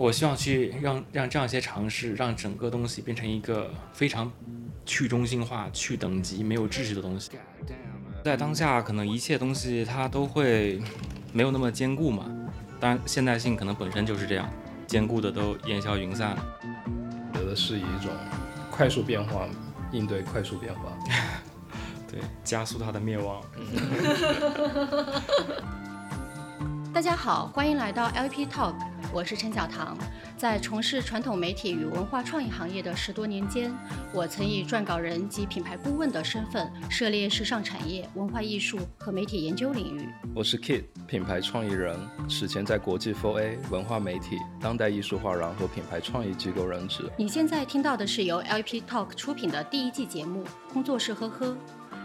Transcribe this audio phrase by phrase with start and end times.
[0.00, 4.32] 我希望去让让这样一些尝试，让整个东西变成一个非常
[4.86, 7.32] 去中心化、去等级、没有秩序的东西。
[8.24, 10.80] 在当下，可能一切东西它都会
[11.34, 12.24] 没有那么坚固嘛。
[12.80, 14.48] 当然，现代性可能本身就是这样，
[14.86, 16.46] 坚固的都烟消云散了。
[17.34, 18.10] 有的是以一种
[18.70, 19.46] 快速变化
[19.92, 20.96] 应对快速变化，
[22.10, 23.42] 对，加速它的灭亡。
[26.90, 28.74] 大家好，欢迎来到 LP Talk，
[29.12, 29.98] 我是陈小棠。
[30.36, 33.74] 在从事传统媒体与文化创意行业的十多年间，
[34.12, 40.08] 我曾以撰稿人及品牌顾问的身份，涉猎时尚产业、文化艺术和媒体研究领域。
[40.32, 41.98] 我是 Kit，品牌创意人，
[42.28, 47.10] 此前在国际 4A 文化媒体、当代艺术画廊和品牌创意机构任职。
[47.16, 51.46] 你现在听到的是由 LP Talk 出品的第一季节目《工作室呵呵》。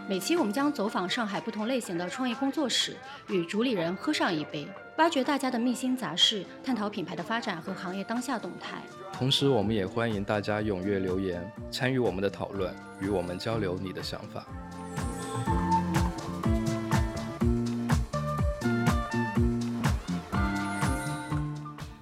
[0.08, 2.96] 每期我们将走访上海不同类型的创业工作室，
[3.28, 8.80] 与主理人喝上一杯，挖掘大家的秘辛杂事，探讨品牌的发展和行业当下动态。
[9.12, 14.46] 同时，我们也欢迎大家踊跃留言，参与我们的讨论，与我们交流你的想法。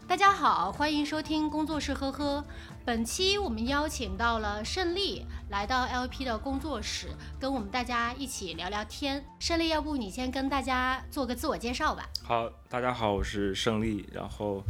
[0.07, 2.45] 大家好，欢迎收听工作室呵呵。
[2.85, 9.23] 本期我们邀请到了胜利来到 LP 的工作室，跟我们大家一起聊聊天。
[9.39, 12.09] 胜利，要不你先跟大家做个自我介绍吧？
[12.23, 14.63] 好，大家好，我是胜利，然后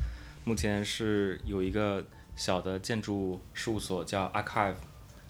[0.44, 4.74] 目前是有一个小的建筑事务所叫 Archive，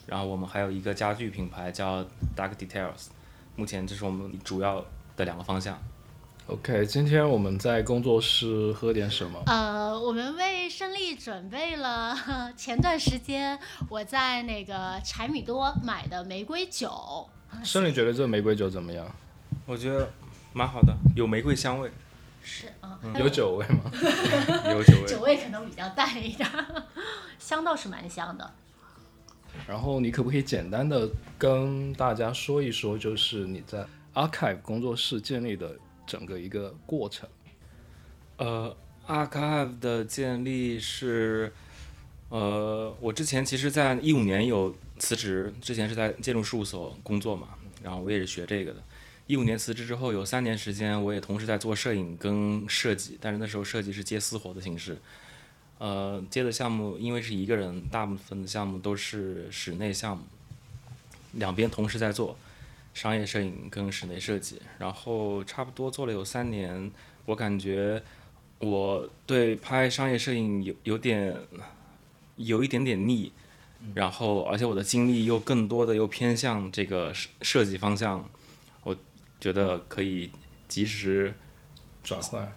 [0.06, 2.02] 然后我们还有一个家具品牌叫
[2.34, 3.08] Dark Details，
[3.54, 5.78] 目前这是我们主要的两个方向。
[6.46, 9.42] OK，今天我们在工作室喝点什么？
[9.46, 12.14] 呃，我们为胜利准备了
[12.54, 17.26] 前段时间我在那个柴米多买的玫瑰酒。
[17.62, 19.06] 胜利觉得这玫瑰酒怎么样？
[19.64, 20.06] 我觉得
[20.52, 21.90] 蛮好的，有玫瑰香味，
[22.42, 23.90] 是啊，有酒味吗？
[24.70, 25.06] 有酒味。
[25.06, 26.84] 酒味可能比较淡一点儿，
[27.38, 28.52] 香倒是蛮香的。
[29.66, 31.08] 然后你可不可以简单的
[31.38, 35.74] 跟大家说一说，就是你在 Archive 工作室建立的
[36.06, 37.28] 整个一个过程？
[38.36, 38.76] 呃
[39.06, 41.52] ，Archive 的建立是，
[42.28, 47.50] 呃，我之前其实在一五年有辞职，之前是在建筑事务所工作嘛，
[47.82, 48.82] 然后我也是学这个的。
[49.26, 54.98] 一五年辞职之后，有三年时间，我也同时在做摄影跟设计，但是那时候设计是接私活的形式。
[55.78, 60.24] 呃，接的项目因为是一个人，大部分的项目都是室内项目，
[61.32, 62.36] 两边同时在做，
[62.94, 66.90] 商业摄影跟室内设计，然后差不多做了有三年，
[67.26, 68.02] 我感觉
[68.60, 71.36] 我对拍商业摄影有有点
[72.36, 73.32] 有一点点腻，
[73.94, 78.26] 然后而且我的精力又更多的又偏向这个设设计方向，
[78.84, 78.96] 我
[79.40, 80.30] 觉得可以
[80.68, 81.34] 及时
[82.02, 82.50] 转换。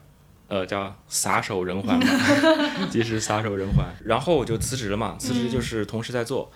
[0.49, 2.07] 呃，叫撒手人寰嘛，
[2.89, 3.85] 及时撒手人寰。
[4.05, 6.49] 然后我就辞职了嘛，辞职就是同时在做。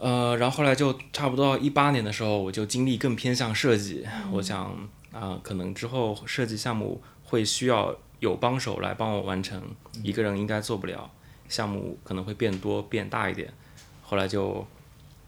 [0.00, 4.06] 呃，然后后来就差不多到一八年的时候，我就精力更偏向设计。
[4.32, 4.76] 我想
[5.12, 9.60] 啊、可能之后设计项目会需要有帮手来帮我完成，
[10.02, 11.10] 一个人应该做不了，
[11.48, 13.52] 项目可能会变多变大一点。
[14.02, 14.64] 后来就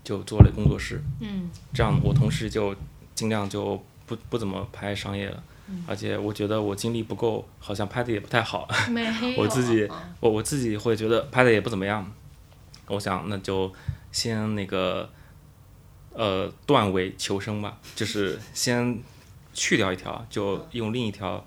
[0.05, 2.75] 就做了工作室，嗯，这样我同时就
[3.15, 5.43] 尽量就不不怎么拍商业了。
[5.87, 8.69] 而且我觉得我精力不够，好像拍的也不太好。
[9.39, 12.05] 我自己嗯我我自己会觉得拍的也不怎么样，
[12.89, 13.73] 我想那就
[14.13, 15.11] 先那个
[16.13, 19.01] 呃断尾求生吧，就是先
[19.53, 21.45] 去掉一条，就用另一条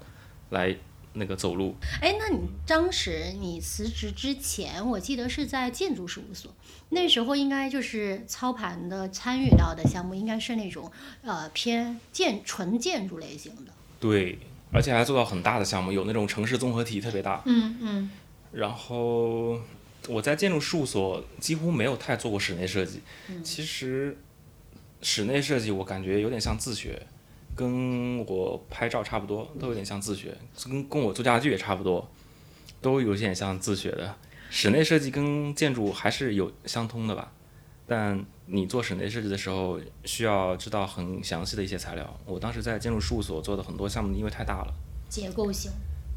[0.50, 0.76] 来
[1.14, 1.76] 那个走路。
[2.02, 6.52] 哎，那你当时你辞职之前，我记得是在建筑事务所，
[6.90, 10.92] 那时候应该就是操盘的参与到的项目，应该是那种
[11.22, 13.72] 呃偏建纯建筑类型的。
[14.00, 14.40] 对，
[14.72, 17.42] 而且还做到很大的项目，有那种城市综合体特别大。
[17.46, 18.12] 嗯嗯
[18.52, 19.60] 然后
[20.08, 23.02] 我在建筑事务所几乎没有太做过室内设计。
[23.44, 24.18] 其实
[25.02, 27.02] 室内设计我感觉有点像自学，
[27.56, 32.10] 跟我拍照差不多，都有点像自学，跟跟我做家具也差不多，
[32.82, 34.16] 都有点像自学的。
[34.50, 37.32] 室内设计跟建筑还是有相通的吧，
[37.88, 42.20] 但你做室内设计的时候需要知道很详细的一些材料。
[42.26, 44.74] 我当时在建筑事务所做的很多项目，因为太大了。
[45.10, 45.72] 结构性。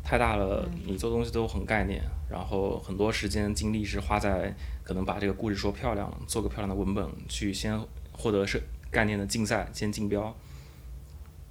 [0.06, 2.00] 太大了，你做东西都很概念，
[2.30, 4.54] 然后很多时间精力是花在
[4.84, 7.76] 可能把这个故事说漂亮，做个漂亮的文本，去先
[8.12, 10.32] 获得是概念的竞赛，先竞标。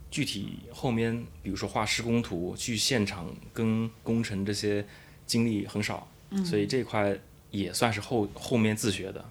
[0.09, 4.85] 具体后面，比如说画施工图、去现场跟工程这些
[5.25, 6.07] 精力很少，
[6.45, 7.13] 所以这块
[7.51, 9.25] 也算是后后面自学的。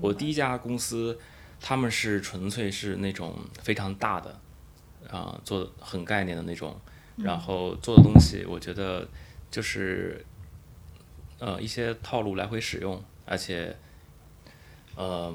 [0.00, 1.16] 我第一家公司，
[1.60, 4.40] 他们是纯粹是那种非常大的，
[5.08, 6.76] 啊、做的很概念的那种，
[7.16, 9.08] 然后做的东西，我觉得
[9.50, 10.24] 就是
[11.38, 13.76] 呃一些套路来回使用，而且，
[14.94, 15.34] 呃，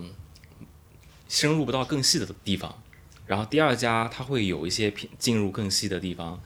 [1.28, 2.82] 深入不到更细的地方。
[3.28, 6.42] 然后第二家它会有一些偏进入更细的地方，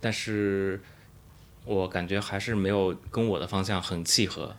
[0.00, 0.82] 但是
[1.64, 4.56] 我感觉还是没有跟我的方向很契合。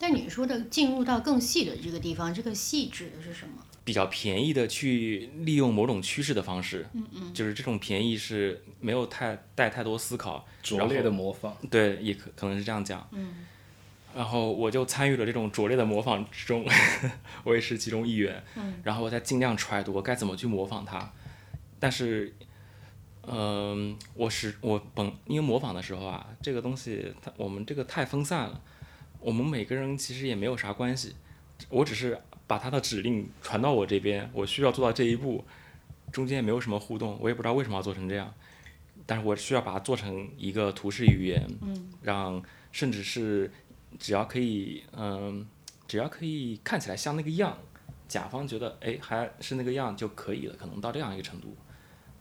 [0.00, 3.64] 那你说的进入到更细的这个地方，这个细指的是什么？
[3.84, 13.44] 比较便宜的去利用某种趋势的方式，嗯嗯，就是这种便宜是没有太带太多思考，拙劣的模仿，对，也可可能是这样讲，嗯，
[14.16, 16.64] 然后我就参与了这种拙劣的模仿之中，
[17.44, 21.12] 我也是其中一员，嗯，然后我在尽量揣度我该怎么去模仿它，
[21.78, 22.34] 但是，
[23.26, 28.62] 嗯，我是我本因为模仿的时候啊，这个东西它我们这个太分散了，
[29.20, 31.14] 我们每个人其实也没有啥关系，
[31.68, 32.18] 我只是。
[32.46, 35.44] 把他的指令传到我这边，我需要做到这一步，
[36.12, 38.32] 中间也没有什么互动，我也不知道为什么要做成这样，
[39.06, 41.48] 但是我需要把它做成一个图示语言，
[42.02, 43.50] 让甚至是
[43.98, 45.46] 只要可以，嗯，
[45.88, 47.56] 只要可以看起来像那个样，
[48.06, 51.56] 甲方觉得哎还是那个样就可以了，可能到这样一个程度，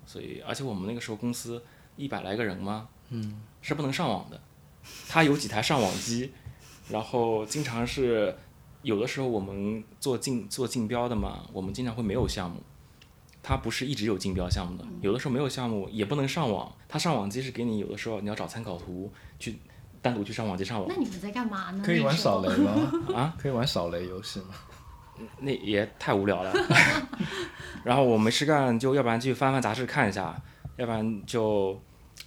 [0.05, 1.61] 所以而且我们那个时候公司
[1.97, 4.41] 一百来个人嘛，嗯，是不能上网的，
[5.09, 6.31] 他有几台上网机，
[6.89, 8.33] 然后经常是。
[8.83, 12.61] 有的时候我们做竞做竞标的嘛，我们经常会没有项目，
[13.41, 14.85] 它不是一直有竞标项目的。
[15.01, 19.57] 有的时候没有项目也不能上网，它上网机是给你有的时候你要找参考图去
[20.01, 20.85] 单独去上网机上网。
[20.87, 21.81] 那你们在干嘛呢？
[21.85, 22.91] 可以玩扫雷吗？
[23.15, 24.47] 啊， 可以玩扫雷游戏吗？
[25.39, 26.53] 那也太无聊了。
[27.85, 30.35] 然后我没事干，就要不然去翻翻杂志看一下，
[30.75, 31.79] 要不然就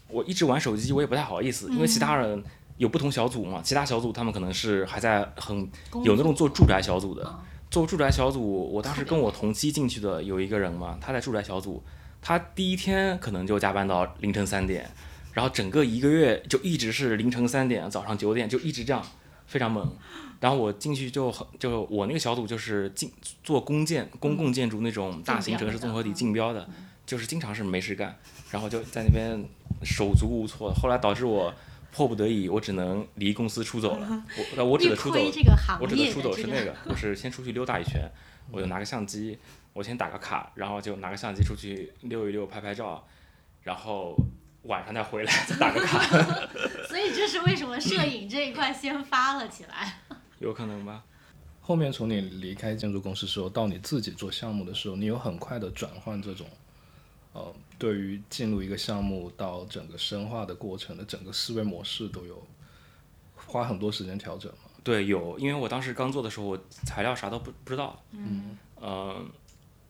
[0.09, 2.43] 我一直玩手机，我也不太好意思，因为其他人。
[2.79, 3.63] 有不同小组嘛？
[3.65, 5.67] 其他小组他们可能是还在很
[6.05, 7.39] 有那种做住宅小组的，
[7.71, 8.71] 做住宅小组。
[8.71, 11.83] 我当时跟我同期进去的有一个人嘛，他在住宅小组，
[12.21, 14.91] 他第一天可能就加班到凌晨三点，
[15.33, 19.03] 然后整个一个月就一直是凌晨三点、早上九点就一直这样，
[19.47, 19.91] 非常猛。
[20.39, 23.11] 然后我进去就很就我那个小组就是进
[23.43, 26.69] 做公建公共建筑那种大型城市综合体竞标的，
[27.07, 28.15] 就是经常是没事干，
[28.51, 29.43] 然后就在那边
[29.83, 30.71] 手足无措。
[30.75, 31.55] 后来导致我。
[31.97, 34.23] 迫不得已，我只能离公司出走了。
[34.55, 35.19] 我我指的出走，
[35.81, 38.07] 我指的出走是那个，我是先出去溜达一圈，
[38.51, 39.39] 我就拿个相机，
[39.73, 43.03] 我先打个卡，然后就拿个相机出去溜一溜，拍拍照，
[43.63, 44.15] 然后
[44.65, 45.99] 晚上再回来再打个卡。
[46.87, 50.01] 所以这是为什么摄影这一块先发了起来？
[50.39, 51.03] 有可能吧。
[51.63, 56.47] 后面从你离开建筑公司时候到你自己做项目的时候，你有很快的转换这种。
[57.33, 62.43] 呃，对于进入一个项目到整个深化的过程的整个思维模式都有
[63.35, 64.71] 花很多时间调整吗？
[64.83, 68.03] 对，有，因为我当时刚做的时候，我材料啥都不不知道。
[68.13, 68.57] 嗯。
[68.77, 69.21] 呃，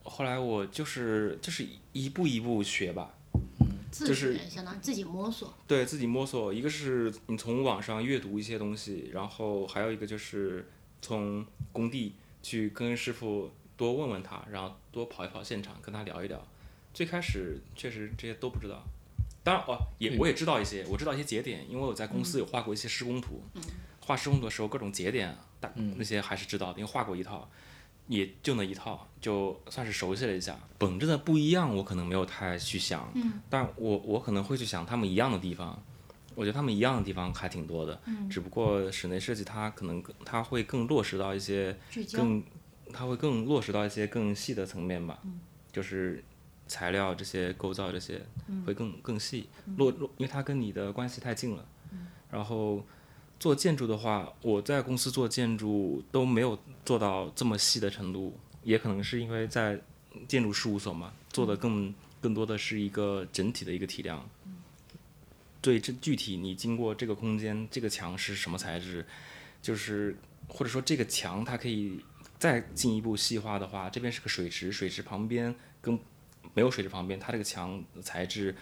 [0.04, 3.14] 后来我就是就是一步一步学吧。
[3.60, 3.76] 嗯。
[3.92, 5.54] 就是相当于自己摸索。
[5.66, 10.68] 对自己摸索，一个是你从网上阅读一些东西，然后还有一个就是
[11.00, 16.42] 从工地去跟师傅多问问他，然后多跑一跑现场，跟他聊一聊。
[16.96, 18.82] 最开始确实这些都不知道，
[19.44, 23.42] 当然哦，也我也知道一些，我知道一些节点，因为我在公司有画过一些施工图，
[24.00, 27.46] 画施工图的时候各种节点，大那些还是知道，因为画过一套，
[28.08, 30.58] 也就那一套，就算是熟悉了一下。
[30.78, 33.12] 本质的不一样，我可能没有太去想，
[33.50, 35.78] 但我我可能会去想他们一样的地方，
[36.34, 38.00] 我觉得他们一样的地方还挺多的，
[38.30, 41.76] 只不过室内设计它可能它会更落实到一些
[42.14, 42.42] 更，
[42.90, 45.20] 它会更落实到一些更细的层面吧，
[45.70, 46.24] 就是。
[46.66, 48.20] 材料这些构造这些
[48.66, 51.66] 会更更细，落落，因为它跟你的关系太近了。
[52.30, 52.84] 然后
[53.38, 59.80] 做建筑的话，我在公司做建筑都没有做到这么细的程度，也可能是因为在
[60.26, 64.28] 建筑事务所嘛，做的更更多的是一个整体的一个体量。
[65.60, 69.04] 对，这具体你经过这个空间，这个墙是什么材质，
[69.60, 70.16] 就是
[70.48, 72.00] 或者说这个墙它可以
[72.38, 75.98] 再进一步细化的话，这边是个水池，水池旁边跟
[76.56, 78.56] 没有水池旁边，它这个墙材质，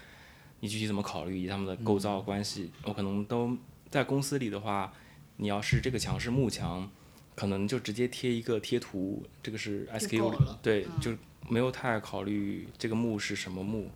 [0.59, 3.57] 你具体怎么考虑以及它们的构造关系，我可能都
[3.89, 4.93] 在公司里的话，
[5.37, 6.91] 你要是这个墙是木墙，
[7.37, 11.13] 可能就直接贴一个贴图，这个是 SKU，对，就
[11.49, 13.89] 没有太考虑这个木是什么木。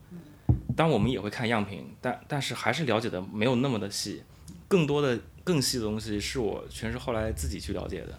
[0.76, 4.22] 当然我们也会看样品，但但是还是了解的没有那么的细，
[4.68, 8.16] 更多的更细的东西是我全是后来自己去了解的。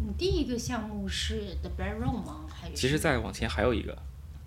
[0.00, 2.44] 你第一个项目是 The Bedroom 吗？
[2.50, 2.76] 还是？
[2.76, 3.96] 其实再往前还有一个。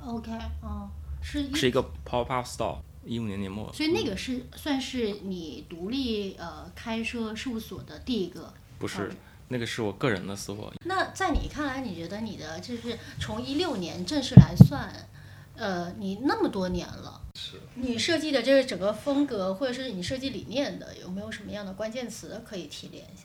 [0.05, 0.31] OK，
[0.62, 0.89] 哦，
[1.22, 3.72] 是是一个 pop up store，一五年年末。
[3.74, 8.53] 所以那个是算是你独立呃开设事务所的第一个？
[8.79, 9.12] 不是，
[9.50, 10.74] 那个是我个人的私货。
[10.86, 14.91] 那在你看来，你觉得你的就是从一六年正式来算，
[15.55, 23.24] 呃，你那么多年了，是你设计的这个整个风格，或者是你设计理念的，有没有什么样的关键词可以提炼一下？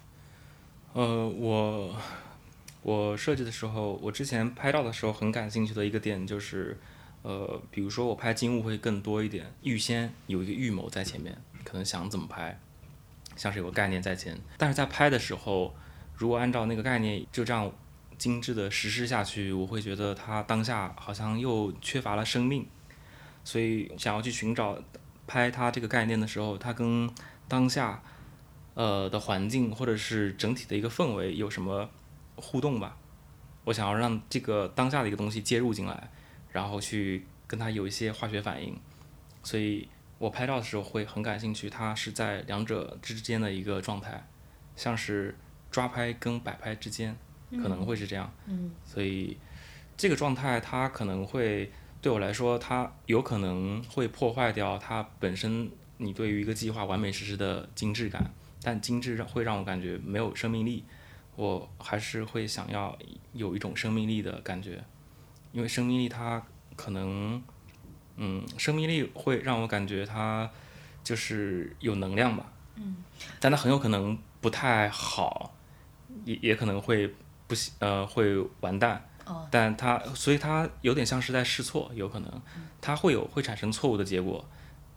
[0.93, 1.97] 呃，我
[2.87, 6.79] 我设计的时候，我之前拍照的时候很感兴趣的一个点就是，
[7.23, 12.57] 呃，比如说我拍静物会更多一点，预先有一个预谋在前面，可能想怎么拍，
[13.35, 15.75] 像是有个概念在前，但是在拍的时候，
[16.15, 17.69] 如果按照那个概念就这样
[18.17, 22.65] 精致的实施下去，我会觉得它当下好像又缺乏了生命，
[23.43, 24.81] 所以想要去寻找
[25.27, 27.11] 拍它这个概念的时候，它跟
[27.49, 28.01] 当下
[28.75, 31.91] 呃的环境或者是整体的一个氛围有什么
[32.37, 32.97] 互动吧。
[33.65, 36.11] 我想要让这个当下的一个东西接入进来，
[36.53, 38.79] 然后去跟它有一些化学反应，
[39.43, 39.89] 所以
[40.19, 44.25] 我拍照的时候会很感兴趣，它是在两者之间的一个状态，
[44.77, 45.37] 像是
[45.71, 47.17] 抓拍跟摆拍之间，
[47.61, 48.33] 可能会是这样。
[48.47, 49.37] 嗯所以
[49.97, 58.31] 这个状态它可能会对我来说，它有可能会破坏掉它本身你对于一个计划完美实施的精致感，
[58.63, 60.85] 但精致让会让我感觉没有生命力，
[61.37, 62.97] 我还是会想要
[63.33, 64.83] 有一种生命力的感觉，
[65.53, 66.43] 因为生命力它
[66.75, 67.43] 可能，
[68.17, 70.51] 嗯，生命力会让我感觉它
[71.05, 72.97] 就是有能量吧，嗯，
[73.39, 75.55] 但它很有可能不太好，
[76.25, 77.15] 也也可能会
[77.47, 79.09] 不行，呃，会完蛋。
[79.27, 82.43] 哦，但它所以它有点像是在试错，有可能
[82.81, 84.49] 它会有会产生错误的结果，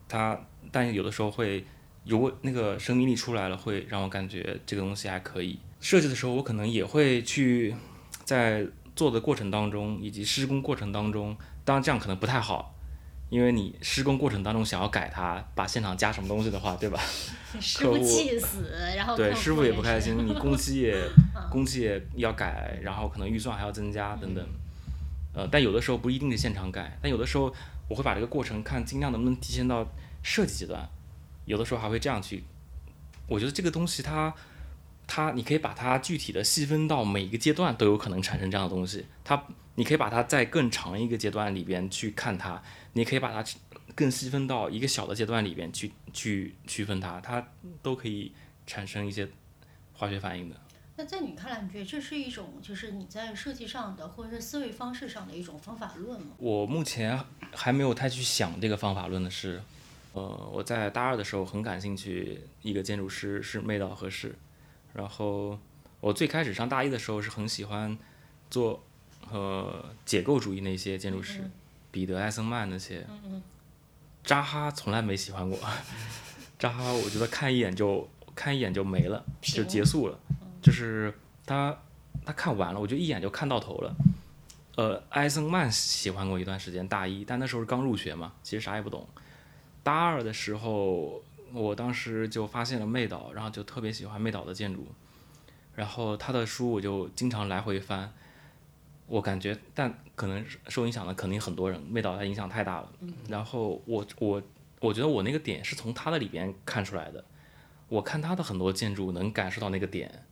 [0.08, 0.40] 它
[0.72, 1.66] 但有的时候会，
[2.06, 5.60] 如果那个生命力出来了，会让我感觉这个东西还可以。
[5.80, 7.76] 设计的时候，我可能也会去
[8.24, 12.76] 在做的过程当中以及施工过程当中，当然这样可能不太好，
[13.30, 17.00] 因为你施工过程当中想要改它，把现场加什么东西的话，对吧？
[17.60, 21.02] 师傅气死，然后对师傅也不开心，你工期也
[21.50, 24.46] 工期也要改，然后可能预算还要增加等等。
[25.34, 27.54] 呃，但有的时候不一定是现场改，但有的时候
[27.88, 29.88] 我会把这个过程看尽量能不能提前到
[30.22, 30.88] 设计阶段，
[31.46, 32.44] 有的时候还会这样去。
[33.28, 34.34] 我觉得这个东西它
[35.12, 42.62] 它你可以把它具体的细分到每一个阶段都有可能产生这样的东西，它你可以把它在更长一个阶段里边去看它，
[42.94, 43.44] 你可以把它
[43.96, 47.46] 更细分到一个小的阶段里边去去区分它，它
[47.82, 48.32] 都可以
[48.68, 49.28] 产生一些
[49.94, 50.56] 化学反应的。
[50.96, 56.28] 那在你看来，你觉得这是一种就是你在设计上的或者是思维方式上的一种方法论吗？
[56.38, 57.20] 我目前
[57.56, 59.62] 还没有太去想这个方法论的事。
[60.14, 64.36] 呃，我在大二的时候很感兴趣一个建筑师是妹岛和世，
[64.94, 65.58] 然后
[66.00, 67.98] 我最开始上大一的时候是很喜欢
[68.50, 68.84] 做
[69.32, 71.50] 呃解构主义那些建筑师，
[71.92, 73.06] 彼得艾森曼那些，
[74.24, 75.58] 扎哈从来没喜欢过，
[76.60, 80.20] 扎哈我觉得看一眼就看一眼就没了，就结束了，
[80.62, 81.14] 就是
[81.46, 81.78] 他
[82.26, 83.96] 他看完了，我就一眼就看到头了。
[84.76, 89.06] 呃，艾森曼喜欢过一段时间，大一，但那时候是刚入学嘛，其实啥也不懂。
[89.84, 91.22] 大二的时候，
[91.54, 94.88] 我当时就发现了妹岛，然后就特别喜欢妹岛的建筑，
[95.76, 98.14] 然后他的书我就经常来回翻。
[99.08, 102.92] 我感觉，但可能受影响的肯定很多人，妹岛他影响太大了。
[103.28, 104.44] 然后我我
[104.80, 107.26] 我觉得我那个点是从他的里边看出来的，
[107.88, 110.26] 我看他的很多建筑能感受到那个点，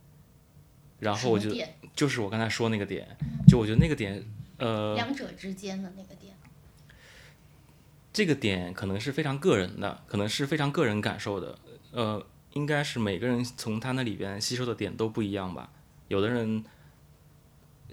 [1.00, 1.50] 然后我就
[1.92, 3.04] 就是我刚才说那个点，
[3.48, 4.24] 就我觉得那个点，
[4.58, 6.36] 呃，两者之间的那个点。
[8.18, 11.56] 这个点可能是非常个人的，可能是非常个人感受的，
[11.92, 12.20] 呃，
[12.54, 15.70] 应该是每个人从他那里边吸收的点都不一样吧。
[16.08, 16.64] 有的人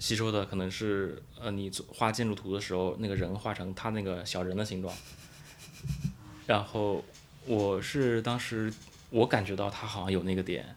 [0.00, 4.92] 吸收的可能是，呃，你画建筑图的时候，那个人画成他那个小人的形状，
[6.44, 7.04] 然后
[7.44, 8.74] 我是当时
[9.10, 10.74] 我感觉到他好像有那个点，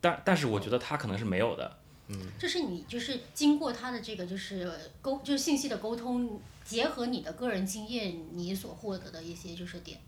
[0.00, 1.78] 但但是我觉得他可能是没有的。
[2.06, 4.70] 嗯这是你就是经过他的这个就是
[5.02, 10.00] 沟就是信息的沟通，结合你的个人经验，你所获得的一些就是点。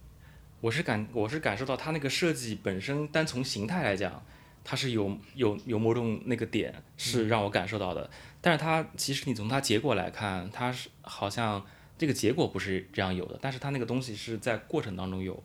[0.61, 4.23] 我是感我是感受到它那个设计本身，单从形态来讲，
[4.65, 8.11] 它是有有有某种那个点是让我感受到的。
[8.41, 11.65] 但是它其实你从它结果来看，它是好像
[11.99, 15.43] 这个结果不是这样有的，但是它那个东西是在过程当中有。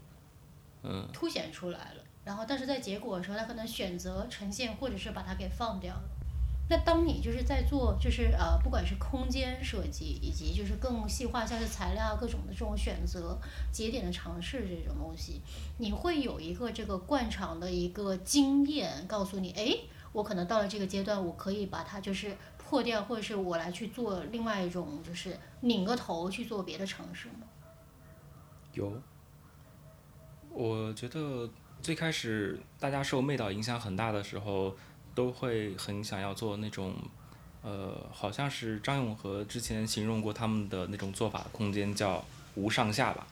[0.84, 6.04] 嗯，凸显出来了，然后但是在结果的时候，他可能选择呈现，或者是把它给放掉了。
[6.72, 13.38] 那当你就是在做，就是呃，不管是空间设计，以及就是更细化，像是材料啊各种的这种选择、
[13.74, 15.42] 节点的尝试这种东西，
[15.80, 19.80] 你会有一个这个惯常的一个经验，告诉你，哎，
[20.14, 27.46] 我可能到了这个阶段，我可以把它就是破掉，或者是我来去做另外一种，就是拧个头去做别的尝试吗？
[28.72, 28.94] 有。
[30.50, 31.50] 我觉得
[31.82, 34.74] 最开始大家受妹岛影响很大的时候，
[35.14, 36.96] 都会很想要做那种
[37.62, 42.24] 呃，好像是张永和之前形容过他们的那种做法空间叫
[42.56, 43.28] 无上下吧。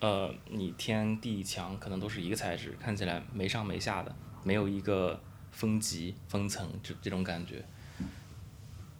[0.00, 5.20] 呃，你天地墙可能都是一个材质，看起来没上没下的，没有一个
[5.50, 7.64] 分级分层这这种感觉。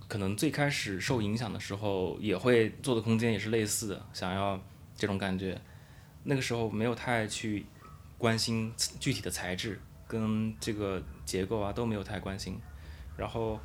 [0.09, 4.61] 可能最开始受影响的时候，也会做的空间也是类似的，想要
[4.97, 5.61] 这种感觉。
[6.25, 7.67] 那个时候没有太去
[8.19, 9.81] 关心具体的材质
[10.13, 12.61] 跟这个结构啊，都没有太关心。
[13.17, 13.59] 然后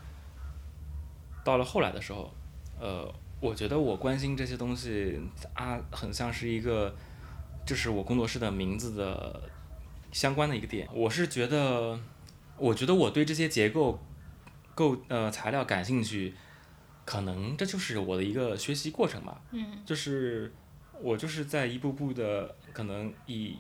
[1.43, 2.33] 到了后来的时候，
[2.79, 5.19] 呃，我觉得我关心这些东西
[5.53, 6.95] 啊，很像是一个，
[7.65, 9.41] 就是我工作室的名字的
[10.13, 10.87] 相关的一个点。
[10.93, 11.99] 我是觉得，
[12.57, 13.99] 我觉得我对这些结构
[14.73, 16.33] 构呃材料感兴趣，
[17.03, 19.41] 可能这就是我的一个学习过程吧。
[19.51, 20.53] 嗯就是
[21.01, 23.57] 我就是在一步步的可能以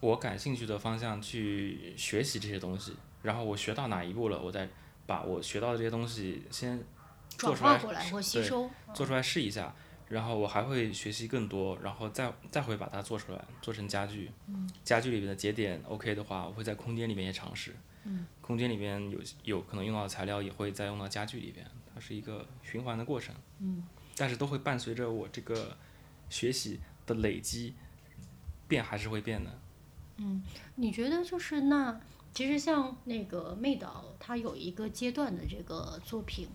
[0.00, 4.68] 我感兴趣的方向去学习这些东西，然后我学到哪一步了，我再
[5.06, 6.82] 把我学到的这些东西先
[7.28, 8.70] 做出来化过来或吸对收。
[8.94, 9.74] 做出来试一下，
[10.08, 14.30] 然后我还会学习更多，然后再再会把它做出来，做成家具。
[14.82, 17.74] 家具里面的节点 OK 的话，我会在空间里面也尝试。
[18.40, 21.64] 空间里面有有可能用到的材料也会再用到家具里边，
[21.94, 23.34] 它是一个循环的过程。
[24.16, 25.76] 但是都会伴随着我这个
[26.28, 27.74] 学习的累积，
[28.66, 29.58] 变还是会变的。
[30.76, 32.00] 你觉得就是那，
[32.32, 36.48] 其实像那个妹岛，它有一个阶段的这个作品，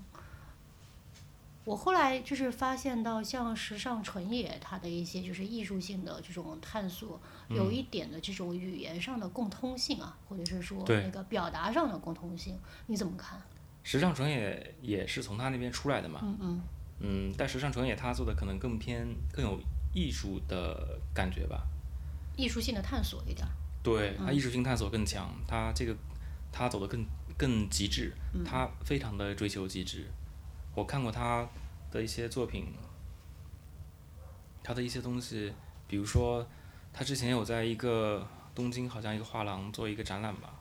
[1.64, 7.20] 我后来就是发现到像时尚纯野它的一些就是艺术性的这种探索，
[7.50, 12.58] 有一点的这种语言上的共通性啊，或者是说那个表达上的共通性，
[12.88, 13.42] 你怎么看？
[13.84, 16.20] 时尚纯野也是从他那边出来的嘛。
[16.24, 16.62] 嗯嗯
[17.00, 19.60] 嗯，但时尚纯野他做的可能更偏更有
[19.94, 21.68] 艺术的感觉吧。
[22.36, 23.51] 艺术性的探索一点儿。
[23.84, 25.96] 对他艺术性探索更强，他这个
[26.51, 27.06] 他走的更
[27.38, 28.12] 更极致，
[28.44, 30.08] 他非常的追求极致。
[30.74, 31.48] 我看过他
[31.92, 32.65] 的一些作品，
[34.63, 35.54] 他的一些东西，
[35.88, 36.48] 比如说
[36.92, 40.56] 他之前有在一个东京好像一个画廊做一个展览吧，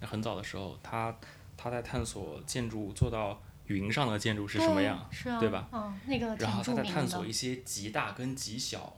[0.00, 1.16] 那很早的时候，他
[1.56, 5.68] 他在探索建筑做到云上的建筑是什么样，对是啊，对吧？
[5.72, 7.32] 嗯，那个然后他在探索一。
[7.32, 8.96] 些极大跟极小，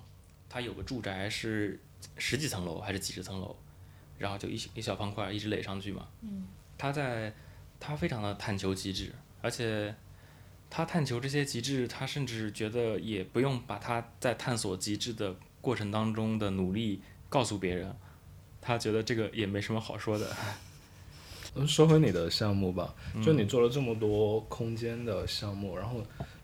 [0.49, 1.81] 他有个住宅是
[2.17, 3.57] 十几层楼还是几十层楼，
[4.19, 6.09] 然后就一小一小方块一直垒上去嘛。
[6.23, 6.47] 嗯。
[6.77, 7.35] 他在
[7.81, 9.95] 他非常的探求极致，而且
[10.71, 17.97] 他探求这些极致，他甚至觉得也不用把他在探索极致的过程当中的努力告诉别人，
[18.61, 20.37] 他觉得这个也没什么好说的。
[21.55, 26.01] 嗯，说回你的项目吧，就你做了这么多空间的项目，然后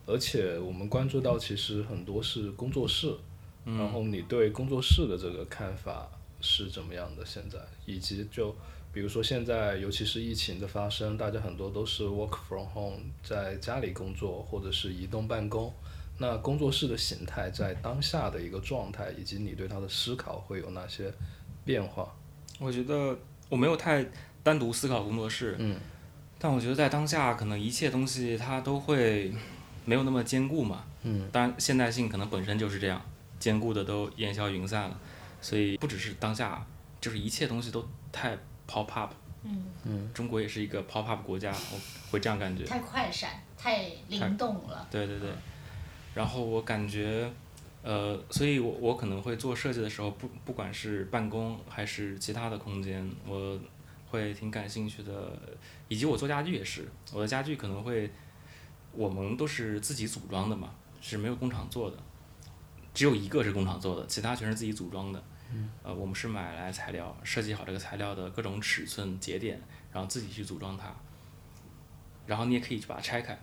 [0.06, 3.14] 而且我们关注到其实很多是工作室，
[3.64, 6.08] 然后你对工作室的这个看法
[6.40, 7.24] 是怎么样的？
[7.24, 8.54] 现在以及就
[8.92, 15.72] 比如说现在，尤其是疫情的发生，大家很多都是 work from home，在家里工作或者是移动办公。
[16.16, 21.12] 那工作室的形态在当下的一个状态，以及你对它的思考会有哪些
[21.64, 22.14] 变化？
[22.60, 24.06] 我觉得我没有太
[24.44, 25.76] 单独思考工作室，嗯，
[26.38, 29.34] 但我觉得在当下，可能一切东西它都会
[29.84, 30.84] 没有那么坚固嘛。
[31.02, 33.02] 嗯，当然现代性可能本身就是这样，
[33.44, 34.98] 坚固的都烟消云散了，
[35.42, 36.66] 所以不只是当下，
[36.98, 38.34] 就是一切东西都太
[38.66, 39.12] pop up。
[39.42, 41.78] 嗯，嗯，中国也是一个 pop up 国家，我
[42.10, 42.64] 会这样感觉。
[42.64, 44.88] 太快闪，太灵动了。
[44.90, 45.28] 对对对，
[46.14, 47.30] 然后我感觉，
[47.82, 53.60] 呃，所以我我可能会做设计的时候，不不管是办公还是其他的空间，我
[54.08, 55.38] 会挺感兴趣的，
[55.88, 58.10] 以及我做家具也是，我的家具可能会，
[58.92, 60.70] 我们都是自己组装的嘛，
[61.02, 61.98] 是没有工厂做的，
[62.94, 65.22] 只有一个是工厂做的，其他全是自己组装的。
[65.82, 69.60] 呃，我们是买来材料，设计好这个材料的各种尺寸、节点，
[69.92, 70.92] 然后自己去组装它。
[72.26, 73.38] 然后你也可以去把它拆开。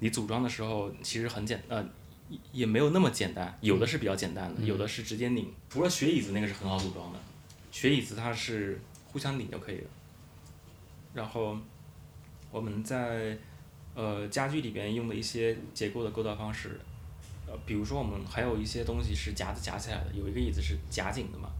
[0.00, 1.82] 你组装的时候其实很简，呃，
[2.28, 5.54] 也也没有那么简单，有的是比较简单的，有的是直接拧。
[5.70, 7.18] 除了雪椅子那个是很好组装的，
[7.70, 9.90] 雪椅子它是互相拧就可以了。
[11.14, 11.56] 然后
[12.50, 13.38] 我们在
[13.94, 16.80] 呃家具里边用的一些结构的构造方式，
[17.54, 21.50] 呃，比如说我们还有一些东西是夹子夹起来的，有一个椅子是夹紧的嘛，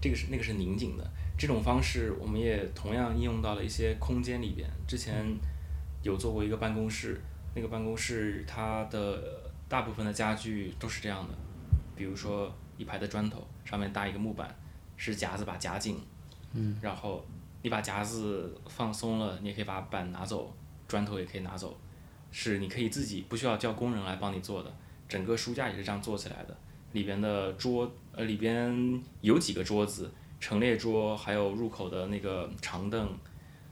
[0.00, 1.04] 这个是那个是拧紧的。
[1.36, 4.68] 这种方式我们也同样应用到了一些空间里边。
[4.86, 5.24] 之前
[6.02, 7.20] 有做过一个办公室，
[7.54, 11.34] 那个办公室它的大部分的家具都是这样的，
[11.96, 14.54] 比如说一排的砖头上面搭一个木板，
[14.96, 15.98] 是夹子把夹紧，
[16.52, 17.24] 嗯，然后
[17.62, 20.54] 你把夹子放松了，你也可以把板拿走，
[20.86, 21.78] 砖头也可以拿走，
[22.30, 24.70] 是你可以自己不需要叫工人来帮你做的。
[25.10, 26.56] 整个书架也是这样做起来的，
[26.92, 33.18] 里边的桌呃里边有几个桌子，陈列桌，还有入口的那个长凳，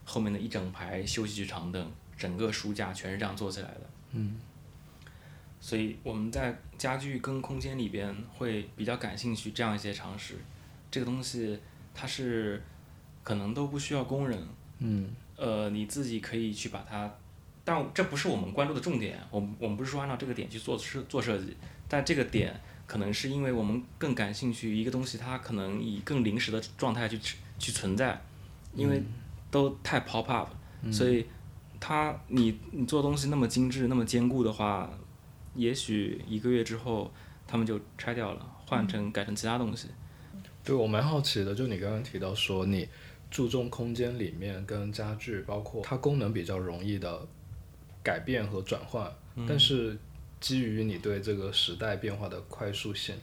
[0.05, 3.81] 后面的一整排休息区长凳，整个书架全是这样做起来的。
[4.11, 4.40] 嗯
[5.61, 10.37] 所以我们在家具跟空间里边会比较感兴趣这样一些常识。
[10.90, 11.59] 这个东西
[11.92, 12.62] 它是
[13.24, 14.40] 可能都不需要工人，
[14.79, 17.12] 嗯呃，你自己可以去把它，
[17.68, 19.20] 但这不是我们关注的重点。
[19.31, 21.54] 我们我们不是说按照这个点去做设做设计，
[21.87, 27.20] 但这个点可能是因为我们更感兴趣一个东西，它可能以更临时的状态去
[27.59, 28.18] 去存在，
[28.74, 29.02] 因为
[29.50, 30.48] 都太 pop up，、
[30.90, 31.26] 所以
[31.78, 34.90] 它你你做东西那么精致、那么坚固的话，
[35.54, 37.12] 也许一个月之后
[37.46, 39.88] 他们就拆掉了，换成改成其他东西。
[40.64, 42.88] 对我蛮好奇的，就你刚刚提到说你
[43.31, 47.26] 注重空间里面跟家具，包括它功能比较容易的
[48.09, 49.12] 改变和转换，
[49.47, 49.94] 但是
[50.40, 53.14] 基于你对这个时代变化的快速性，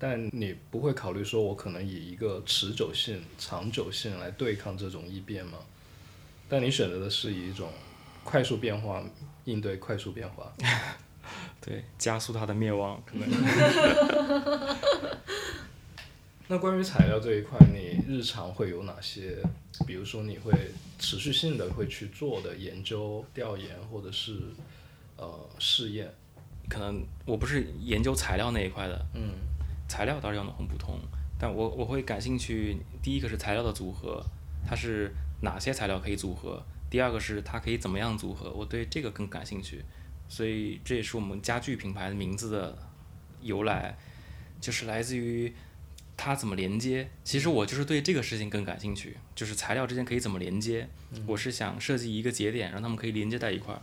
[0.00, 5.58] 但你不会考虑说我可能以一个持久性、长久性来对抗这种异变吗？
[6.48, 7.70] 但你选择的是以一种
[8.24, 9.04] 快速变化
[9.44, 10.52] 应对快速变化。
[11.64, 13.28] 对，加速它的灭亡，可能。
[16.48, 19.38] 那关于材料这一块，你日常会有哪些？
[19.86, 20.52] 比如说，你会
[21.02, 24.38] 持续性的会去做的研究、调研，或者是
[25.16, 26.08] 呃试验？
[26.68, 29.34] 可能我不是研究材料那一块的，嗯
[29.88, 30.96] 材料倒是要很普通，
[31.36, 32.78] 但我我会感兴趣。
[33.02, 34.24] 第一个是材料的组合，
[34.64, 39.84] 它是哪些材料可以组合；第二个是它可以怎么样组合，我对这个更感兴趣。
[40.28, 42.78] 所以这也是我们家具品牌的名字的
[43.42, 43.98] 由来，
[44.60, 45.52] 就是来自于
[46.16, 47.08] 它怎么连接。
[47.24, 50.88] 其实我就是对这个事情更感兴趣，就是材料之间可以怎么连接。
[51.26, 53.82] 我是想设计一个节点，让他们可以连接在一块儿，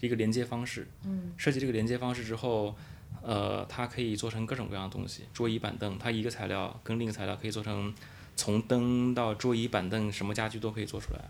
[0.00, 0.86] 一个连接方式。
[1.04, 2.76] 嗯设计这个连接方式之后，
[3.22, 7.94] 呃，它可以做成各种各样的东西，桌椅板凳，它一个材料跟另一个材料可以做成
[8.36, 11.20] 从灯到桌椅板凳，什么家具都可以做出来。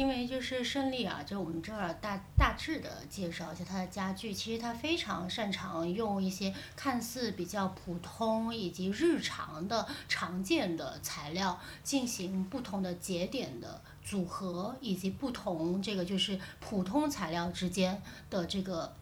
[0.00, 18.96] 因为就是胜利啊，就我们这儿大大致的介绍一下它的家具，其实它非常擅长用一些看似比较普通以及日常的常见的材料进行不同的节点的组合，以及不同这个就是普通材料之间的这个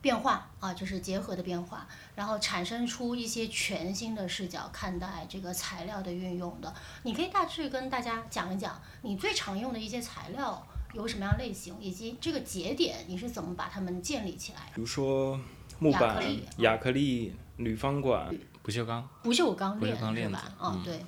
[0.00, 6.72] 变化啊，就是结合的变化，然后产生出一些全新的视角看待这个材料的运用的。
[7.02, 14.72] 你可以大致跟大家讲一讲你最常用的一些材料有什么样类型，以及这个节点你是怎么把它们建立起来的。
[14.74, 15.38] 比如说
[15.78, 19.08] 木板亚克力、亚克力、铝方管、不锈钢。
[19.22, 20.52] 不锈钢不锈链钢链子是吧？
[20.60, 21.04] 嗯嗯，对，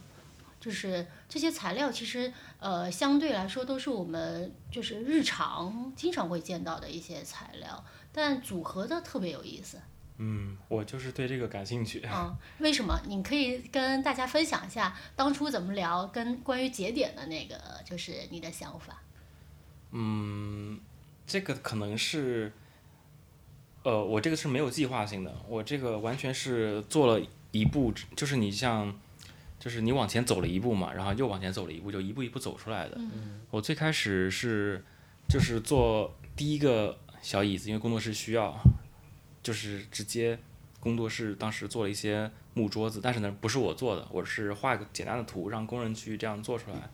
[0.61, 9.79] 就是这些材料其实呃相对来说都是我们就是日常经常会见到的一些材料，但组合的特别有意思。
[10.19, 12.01] 嗯，我就是对这个感兴趣。
[12.05, 13.01] 嗯，为什么？
[13.07, 19.03] 你可以跟大家分享一下当初怎么聊跟关于节点的那个，就是你的想法。
[19.91, 20.79] 嗯，
[21.27, 22.53] 这个可能是，
[23.83, 28.95] 呃，我这个是没有计划性的，我这个完全是做了一步，就是你像，
[29.59, 33.01] 就是你往前走了一步嘛，然后又往前走了一步，就一步一步走出来的。
[33.51, 34.85] 我最开始是
[35.29, 38.55] 就是做第一个小椅子，因为工作室需要，
[39.43, 40.39] 就是直接
[40.81, 46.91] 工作室当时做了一些木桌子，但是呢不是我做的，我是画一个简单的图，让工人去这样做出来。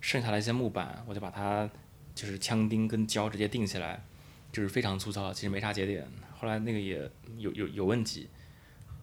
[0.00, 1.68] 剩下的一些木板，我就把它
[2.14, 4.00] 就是枪钉跟胶直接钉起来，
[4.52, 6.06] 就是非常粗糙，其实没啥节点。
[6.38, 8.28] 后来那个也有有有问题，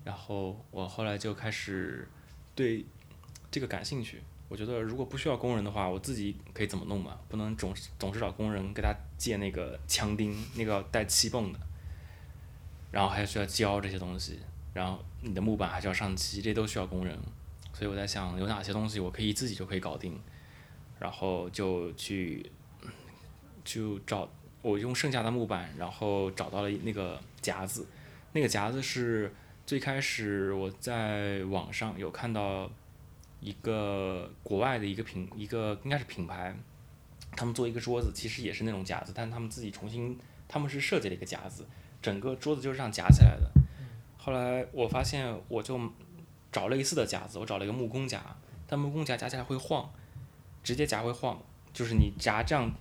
[0.05, 2.07] 然后我后来就开始
[2.55, 2.85] 对
[3.51, 4.21] 这个感兴趣。
[4.47, 7.17] 我觉得如果不需要工人的话，我自己可以怎么弄嘛？
[7.27, 11.59] 不能总是总是找工人给他借那个枪钉，那个带气泵的，
[12.91, 14.39] 然后还需要胶这些东西，
[14.73, 17.17] 然后你的木板还需要上漆，这都需要工人。
[17.73, 20.17] 所以我在想，有哪些东西我可以自己就可以搞定，
[20.99, 22.49] 然后就去
[23.65, 24.29] 就找
[24.61, 27.85] 我用剩下的木板，然后找到了那个夹子，
[28.31, 29.33] 那个夹子是
[29.65, 32.71] 最开始我在网上有看到
[33.39, 36.55] 一个国外的一个品一个应该是品牌，
[37.35, 40.17] 他们做一个桌子，其实也是那种夹子，但他们自己重新
[40.47, 41.65] 他们是设计了一个夹子，
[42.01, 43.51] 整个桌子就是这样夹起来的。
[44.17, 45.79] 后来我发现我就
[46.51, 48.21] 找类似的夹子，我找了一个木工夹，
[48.65, 49.89] 但木工夹夹起来会晃，
[50.63, 51.39] 直接夹会晃，
[51.71, 52.71] 就是你夹这样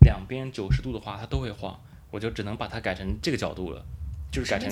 [0.00, 1.78] 两边九十度的话，它都会晃，
[2.10, 3.84] 我就只能把它改成这个角度了，
[4.32, 4.68] 就是改成？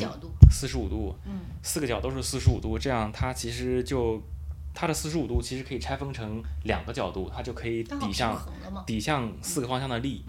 [0.50, 4.20] 四十五度，嗯，四个角都是四十五度，这样它其实就
[4.78, 8.38] 它的四十五度其实可以拆分成两个角度，它就可以抵向。
[8.84, 10.22] 抵向四个方向的力，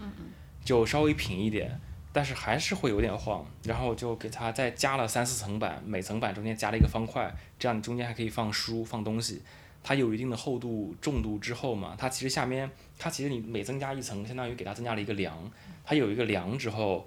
[0.64, 1.78] 就稍微平一点，
[2.14, 3.44] 但是还是会有点晃。
[3.64, 9.42] 然后就给它再加了三四层板，每层板中间加了一个方块，这样你中间还可以放书放东西，
[9.82, 15.36] 它有一定的厚度、重度之后嘛，它其实下面它其实你每增加一层，相当于给它增加了一个梁，
[15.84, 17.06] 它有一个梁之后，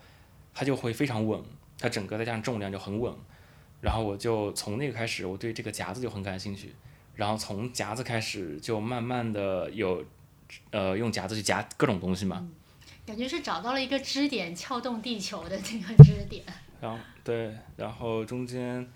[0.53, 1.41] 它就会非常稳，
[1.79, 3.11] 它整个再加上重量就很稳。
[3.81, 6.75] 然后我就从那个开始，我对这个夹子就很感兴趣，
[7.21, 10.03] 然后从夹子开始就慢慢的有，
[10.71, 12.49] 呃，用夹子去夹各种东西嘛。
[13.05, 16.43] 感觉是找到了一个支点，撬动地球的这个支点。
[16.81, 18.91] 然后对，然后中间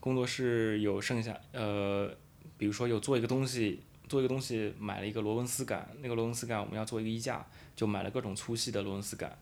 [0.00, 2.12] 工作室有剩下，呃，
[2.58, 9.38] 比如说有做一个东西，做一个东西买了一个螺纹丝杆，那个螺纹丝杆我们要做一个衣架，就买了各种粗细的螺纹丝杆。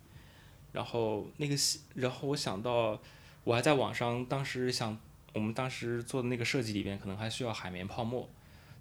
[0.73, 3.01] 然后那个细，然后我想到，
[3.45, 5.01] 我还在网上当时想，
[5.39, 8.29] 我们当时做的那个设计里边可能还需要海绵泡沫，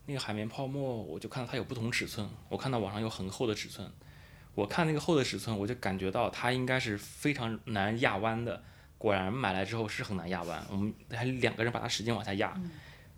[0.08, 3.88] 那个海绵泡沫我就看到它有不同尺寸，我看到网上有很厚的尺寸。
[4.56, 8.64] 我看那个厚的尺寸，我就感觉到它应该是非常难压弯的。
[8.98, 12.60] 果然买来之后是很难压弯，我们还两个人把它使劲往下压，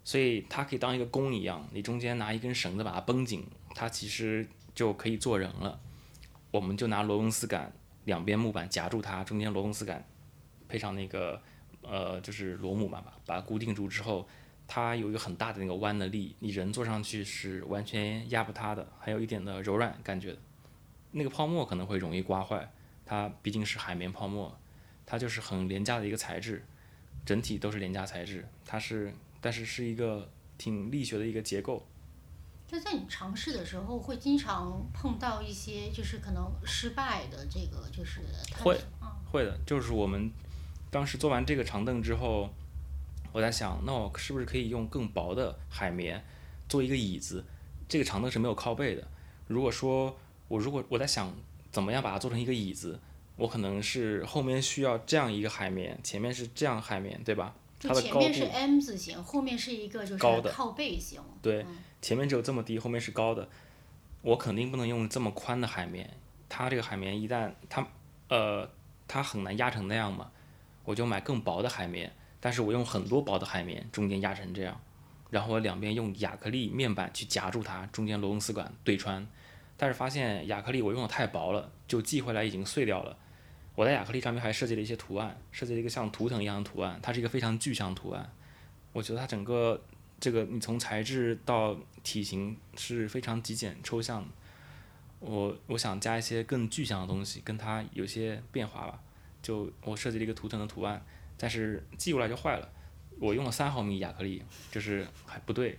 [0.04, 5.80] 所以它可以当一个弓一样，你中间拿一根绳子把它绷紧，它其实就可以做人了。
[6.52, 7.72] 我们就拿螺纹丝杆
[8.04, 10.06] 两边木板夹住它，中间螺纹丝杆
[10.68, 11.42] 配上那个
[11.82, 14.28] 呃就是螺母嘛，把它固定住之后，
[14.68, 20.38] 它有一个很大的那个弯的力，你人坐上去是完全压不塌的，还有一点的柔软感觉。
[21.12, 22.72] 那个泡沫可能会容易刮坏，
[23.06, 24.56] 它毕竟是海绵泡沫，
[25.06, 26.64] 它就是很廉价的一个材质，
[27.26, 31.86] 整体都是廉价材质，它是，但是是一个挺力学的一个结构。
[32.68, 38.22] 就在你尝试的时候，会经常碰到一些就是可能失败的这个就是
[38.60, 38.80] 会，
[39.32, 40.32] 会的，就是我们
[40.92, 42.50] 当时做完这个长凳之后，
[43.32, 46.24] 我在想，那我是不是可以用更薄的海绵
[46.68, 47.46] 做一个椅子？
[47.88, 49.08] 这个长凳是没有靠背的，
[49.48, 50.18] 如果说。
[50.50, 51.32] 我如果我在想
[51.70, 53.00] 怎么样把它做成一个椅子，
[53.36, 57.54] 我可能是后面需要这样一个海绵，前面是这样海绵，对吧？
[57.80, 61.22] 它的前面是 M 字形，后面是一个就是靠背型。
[61.40, 61.64] 对，
[62.02, 63.48] 前面只有这么低，后面是高的。
[64.24, 66.10] 我肯定不能用这么宽的海绵，
[66.50, 67.88] 它这个海绵一旦它
[68.30, 68.68] 呃
[69.08, 70.32] 它很难压成那样嘛，
[70.84, 74.80] 我就买更薄的海绵，但是我用很多薄的海绵中间压成这样，
[75.30, 79.28] 然后我两边用亚克力面板去夹住它，中间螺纹丝管对穿。
[79.78, 83.16] 但是发现亚克力我用的太薄了，就寄回来已经碎掉了。
[83.76, 88.30] 我在亚克力上面还设计了一些图案，设计了一个像图腾一样的图案，它是一个非常具象图案。
[88.92, 89.82] 我觉得它整个
[90.20, 94.28] 这个你从材质到体型是非常极简抽象。
[95.20, 99.00] 我我想加一些更具象的东西，跟它有些变化吧。
[99.42, 101.04] 就我设计了一个图腾的图案，
[101.38, 102.70] 但是寄过来就坏了。
[103.20, 105.78] 我用了三毫米亚克力，就是还不对，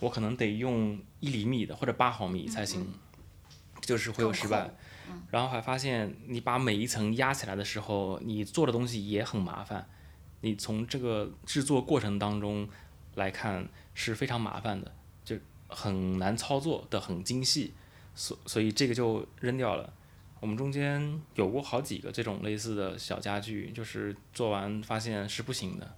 [0.00, 2.86] 我可能得用一厘米的或者八毫米才行。
[3.80, 4.70] 就是会有失败，
[5.32, 9.90] 然后还发现你把每一层压起来的时候，你做的东西也很麻烦。
[10.42, 12.68] 你从这个制作过程当中
[13.16, 14.94] 来看是非常麻烦的，
[15.24, 17.74] 就很难操作的很精细，
[18.14, 19.92] 所所以这个就扔掉了。
[20.42, 25.94] 我们中间有过好几个这种类似的小家具，就是做完发现是不行的。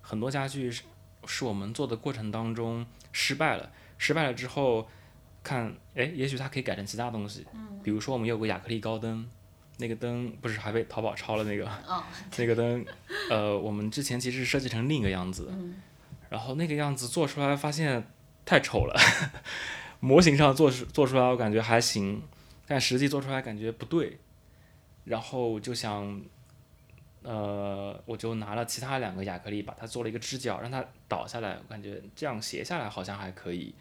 [0.00, 0.82] 很多家具是
[1.26, 4.88] 是我们做的过程当中失败了，失败了之后。
[5.44, 7.44] 看，哎，也许它可以改成其他东西，
[7.82, 9.28] 比如说我们有个亚克力高灯，
[9.78, 11.68] 那个灯不是还被淘宝抄了那个，
[12.38, 12.86] 那个灯，
[13.28, 15.52] 呃，我们之前其实设计成另一个样子，
[16.30, 18.06] 然后那个样子做出来发现
[18.44, 18.96] 太丑了，
[19.98, 22.22] 模型上做出做出来我感觉还行，
[22.72, 24.18] 但实际做出来感觉不对，
[25.04, 26.22] 然后就想，
[27.22, 33.74] 呃，我就拿了其他两个亚克力把它做了一个支脚，让它倒下来，我感觉这样斜下来好像还可以。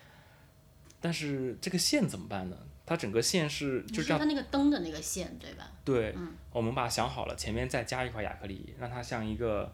[1.00, 2.58] 但是这个线怎么办呢？
[2.86, 4.20] 它整个线是就这样。
[4.20, 5.72] 它那个灯的那个线对吧？
[5.86, 6.14] 对，
[6.52, 9.74] 我们把它想好了，前面再加一块亚克力，让它像一个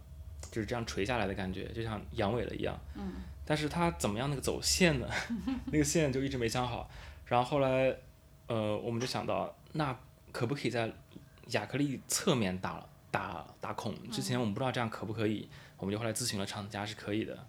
[0.51, 2.79] 就是这样垂下来的感觉，就像阳痿了一样。
[2.93, 3.13] 嗯。
[3.43, 5.09] 但是它怎么样那个走线呢？
[5.73, 6.87] 那个线就一直没想好。
[7.25, 7.93] 然后后来，
[8.47, 9.97] 呃，我们就想到，那
[10.31, 10.91] 可不可以在
[11.51, 13.93] 亚克力侧面打打打孔？
[14.09, 17.45] 之前我们不知道这样可不可以，我们就后来咨询了厂家是可以的，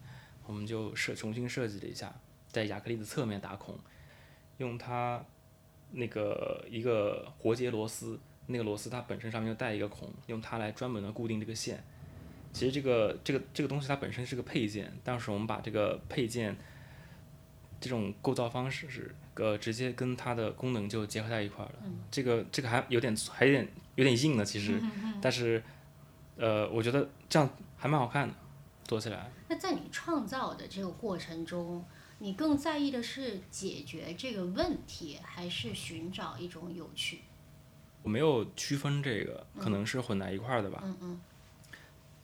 [0.47, 2.15] 我们就设重新设计了一下。
[2.51, 3.79] 在亚克力的侧面打孔，
[4.57, 5.23] 用它
[5.93, 11.85] 那个一个活结螺丝，那个螺丝它本身上面就带一个孔，用它来专门的固定这个线。
[12.53, 16.57] 其实这个这个这个东西它本身是个配件，但是我们把这个配件
[17.79, 21.73] 这种构造方式是呃直接跟它的功能就结合在一块了。
[22.11, 24.81] 这个这个还有点还有点有点硬的其实，
[25.21, 25.63] 但是
[26.37, 28.35] 呃我觉得这样还蛮好看的，
[28.85, 29.31] 做起来。
[29.49, 31.85] 那在你创造的这个过程中。
[32.21, 37.21] 你更在意的是解决这个问题，还是寻找一种有趣？
[38.03, 40.81] 我没有区分这个，可能是混在一块儿的吧。
[40.83, 41.21] 嗯嗯。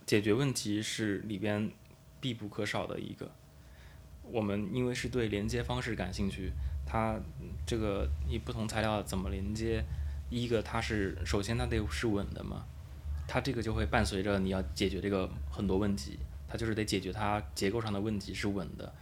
[0.05, 1.70] 解决问题是里边
[2.20, 3.31] 必不可少的一个，
[4.22, 6.50] 我们因为是对连接方式感兴趣，
[6.87, 7.18] 它
[7.66, 9.85] 这个你不同材料怎么连接，
[10.31, 12.64] 一个它是首先它得是稳的嘛，
[13.27, 16.18] 它这个就会伴随着你要解决这个很多问题，
[16.49, 18.92] 它就是得解决它结构上的问题是稳的。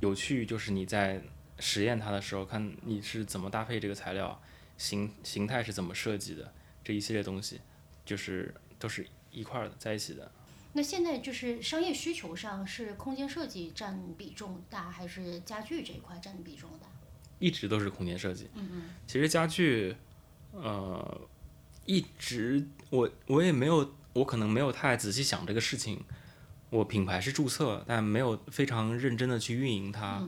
[0.00, 1.22] 有趣就是你在
[1.58, 4.40] 实验它的时候，看你是怎么搭配这个材料，
[4.76, 6.52] 形形态是怎么设计的，
[6.84, 7.60] 这一系列东西
[8.04, 10.30] 就是都是一块儿的在一起的。
[10.74, 16.87] 那现在就是商业需求上是空间设计占比重大，还是家具这一块占比重大？
[17.38, 18.48] 一直都是空间设计。
[18.54, 18.82] 嗯嗯。
[19.06, 19.96] 其实家具，
[20.52, 21.20] 呃，
[21.86, 26.02] 一直我我也没有，我可能没有太仔细想这个事情。
[26.70, 30.22] 我品牌是注册，但没有非常认真的去运营它，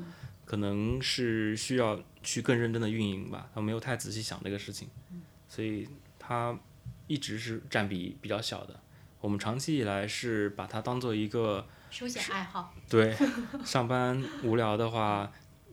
[0.47, 3.51] 可能是需要去更认真的运营吧。
[3.53, 4.89] 我没有太仔细想这个事情，
[5.47, 5.87] 所以
[6.19, 6.59] 它
[7.07, 8.81] 一直是占比比较小的。
[9.21, 13.15] 我们长期以来是把它当做一个休闲爱好，对，
[13.63, 15.31] 上班无聊的话，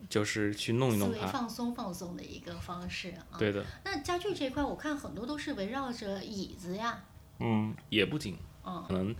[0.09, 3.37] 就是去弄一弄它，放松放松的一个方式啊。
[3.37, 3.65] 对的。
[3.83, 7.03] 那家具这一块，我看很多都是围绕着椅子呀。
[7.39, 9.15] 嗯，也不仅，可能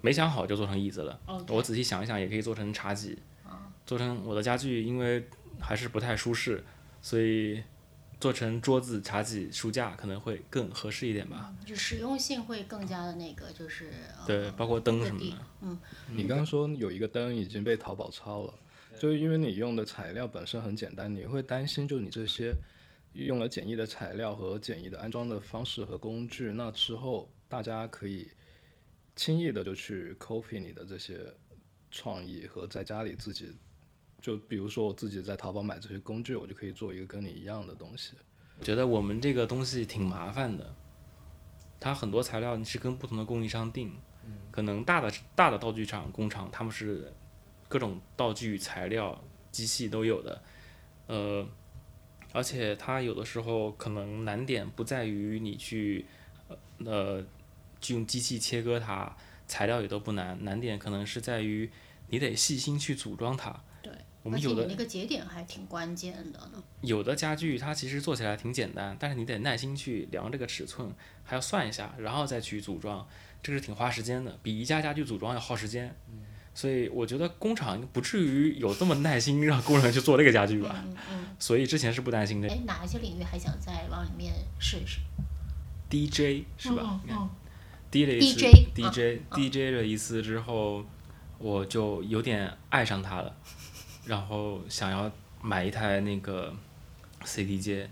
[0.00, 1.20] 没想好就做成椅子了。
[1.48, 3.18] 我仔细想一想，也可以做成茶几，
[3.86, 5.28] 做成我的家具，因为
[5.60, 6.64] 还是不太舒适，
[7.00, 7.62] 所以。
[8.20, 13.92] 做成桌子、茶几、书架可能会更合适一点吧，就实用性会更加的那个，就是
[14.24, 15.36] 对，包括灯什么的。
[15.60, 18.54] 嗯，你刚刚说有一个灯已经被淘宝抄了，
[18.98, 22.54] 就是因为你用的材料本身很简单，你会担心，就你这些
[23.14, 28.30] 用了简易的材料和简易的安装的方式和工具，那之后大家可以
[29.16, 31.18] 轻易的就去 copy 你的这些
[31.90, 33.52] 创意和在家里自己。
[34.20, 38.12] 就比如说我自己在淘宝买这些工具，我就可以做一个跟你一样的东西。
[38.60, 40.72] 觉得我们这个东西挺麻烦的，
[41.80, 43.92] 它很多材料你是跟不同的供应商订，
[44.52, 47.12] 可能大的大的道具厂工厂他们是
[47.72, 49.18] 各种道具材料
[49.50, 50.42] 机器都有的，
[51.06, 51.48] 呃，
[52.34, 56.04] 而且它有的时候可能难点不在于你去
[56.84, 57.24] 呃
[57.80, 59.16] 就用机器切割它，
[59.48, 61.70] 材料也都不难，难点可能是在于
[62.08, 63.58] 你得细心去组装它。
[63.82, 63.90] 对
[64.22, 66.62] 我们有的那个节点还挺关键的呢。
[66.82, 70.92] 有的家具它其实做起来挺简单，但是你得耐心去量这个尺寸，
[71.24, 73.08] 还要算一下，然后再去组装，
[73.42, 75.96] 这是挺花时间的，比宜家家具组装要耗时间。
[76.54, 80.74] 所以我觉得工厂不至于有这么耐心让工人去做这个家具吧。
[80.86, 81.26] 嗯嗯。
[81.38, 82.48] 所以之前是不担心的。
[82.48, 84.98] 哎，哪一些领域还想再往里面试一试
[85.90, 87.00] ？DJ 是吧？
[87.06, 87.30] 嗯嗯。
[87.90, 88.22] DJ
[88.74, 90.84] DJ DJ 了一次之后，
[91.38, 93.34] 我就有点爱上它了。
[94.06, 95.10] 然后想要
[95.42, 96.54] 买一台那个
[97.24, 97.86] CD 机，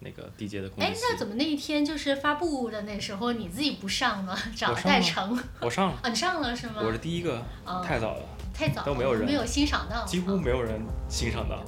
[0.00, 4.36] 那个 DJ 的哎，那怎么那一天就是发布的那时候你自己不上呢？
[4.56, 5.38] 找代成。
[5.60, 5.98] 我上了。
[6.02, 6.80] 啊，你上了是吗？
[6.82, 7.42] 我是第一个。
[7.84, 8.22] 太早了。
[8.54, 8.82] 太早。
[8.82, 9.24] 都没有人。
[9.24, 10.04] 没有欣赏到。
[10.04, 11.62] 几乎没有人欣赏到。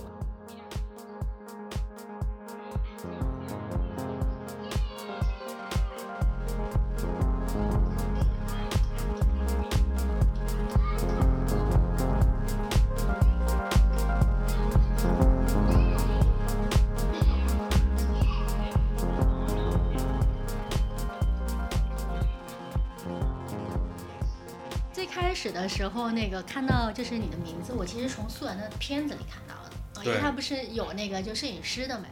[25.62, 32.06] 的时候，那个看到就是你的名字，我其实从素媛的片子里看到的，因为他不是有那个就摄影师的嘛，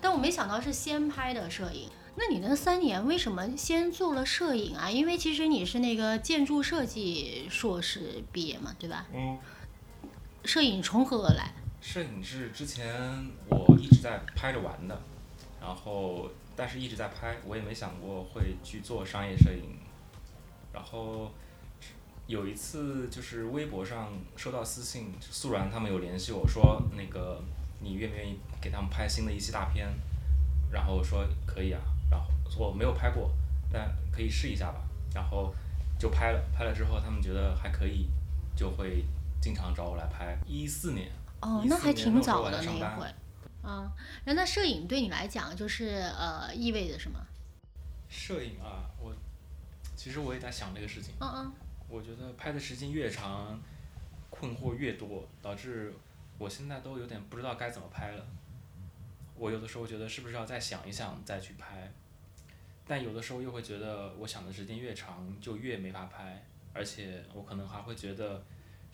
[0.00, 1.90] 但我没想到是先拍的摄影。
[2.16, 4.90] 那你那三年为什么先做了摄影啊？
[4.90, 9.06] 因为其实你是那个建筑设计硕士毕业嘛，对吧？
[9.12, 9.38] 嗯。
[10.46, 11.52] 摄影从何而来？
[11.82, 12.86] 摄影是之前
[13.50, 14.98] 我一直在拍着玩的，
[15.60, 19.76] 然后但是一直在拍，我也没想过会去做商业摄影，
[20.72, 21.30] 然后。
[22.26, 27.42] 有一次就是微博上收到私信，素然他们有联系我说那个
[27.80, 29.86] 你愿不愿意给他们拍新的一期大片，
[30.70, 32.26] 然后我说可以啊，然后
[32.58, 33.30] 我没有拍过，
[33.70, 34.80] 但可以试一下吧，
[35.14, 35.54] 然后
[35.98, 38.08] 就拍了，拍了之后他们觉得还可以，
[38.56, 39.04] 就会
[39.40, 40.38] 经常找我来拍。
[40.46, 41.10] 一四年，
[41.40, 43.06] 哦，那还挺早的那一会，
[43.62, 43.92] 啊，
[44.24, 47.20] 那那摄影对你来讲就是呃意味着什么？
[48.08, 49.14] 摄影啊，我
[49.94, 51.14] 其实我也在想这个事情。
[51.20, 51.52] 嗯嗯。
[51.94, 53.62] 我觉得拍的时间越长，
[54.28, 55.94] 困惑越多，导致
[56.38, 58.26] 我现在都有点不知道该怎么拍了。
[59.36, 61.92] 我有的时候觉得是不是要再想一想再去拍，
[62.84, 68.44] 但有的时候又会觉得我想的时间越长就越没法拍，而且我可能还会觉得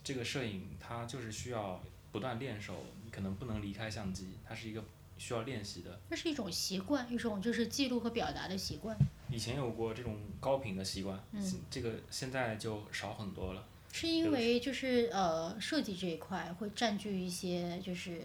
[0.05, 1.82] 这个摄影它就是需要
[2.12, 4.84] 不断练手，可能不能离开相机，它是一个
[5.20, 6.00] 需要练习的。
[6.08, 8.96] 那是一种习惯，一种就是记录和表达的习惯。
[9.28, 11.22] 以前有过这种高频的习惯，
[11.68, 13.68] 这个现在就少很多了。
[13.92, 18.22] 是因为就是呃设计这一块会占据一些就是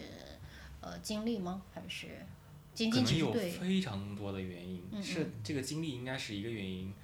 [0.80, 1.62] 呃精力吗？
[1.74, 2.24] 还是
[2.72, 3.50] 仅仅只是对？
[3.50, 6.94] 非常多的原因，嗯是这个经历应该是一个原因，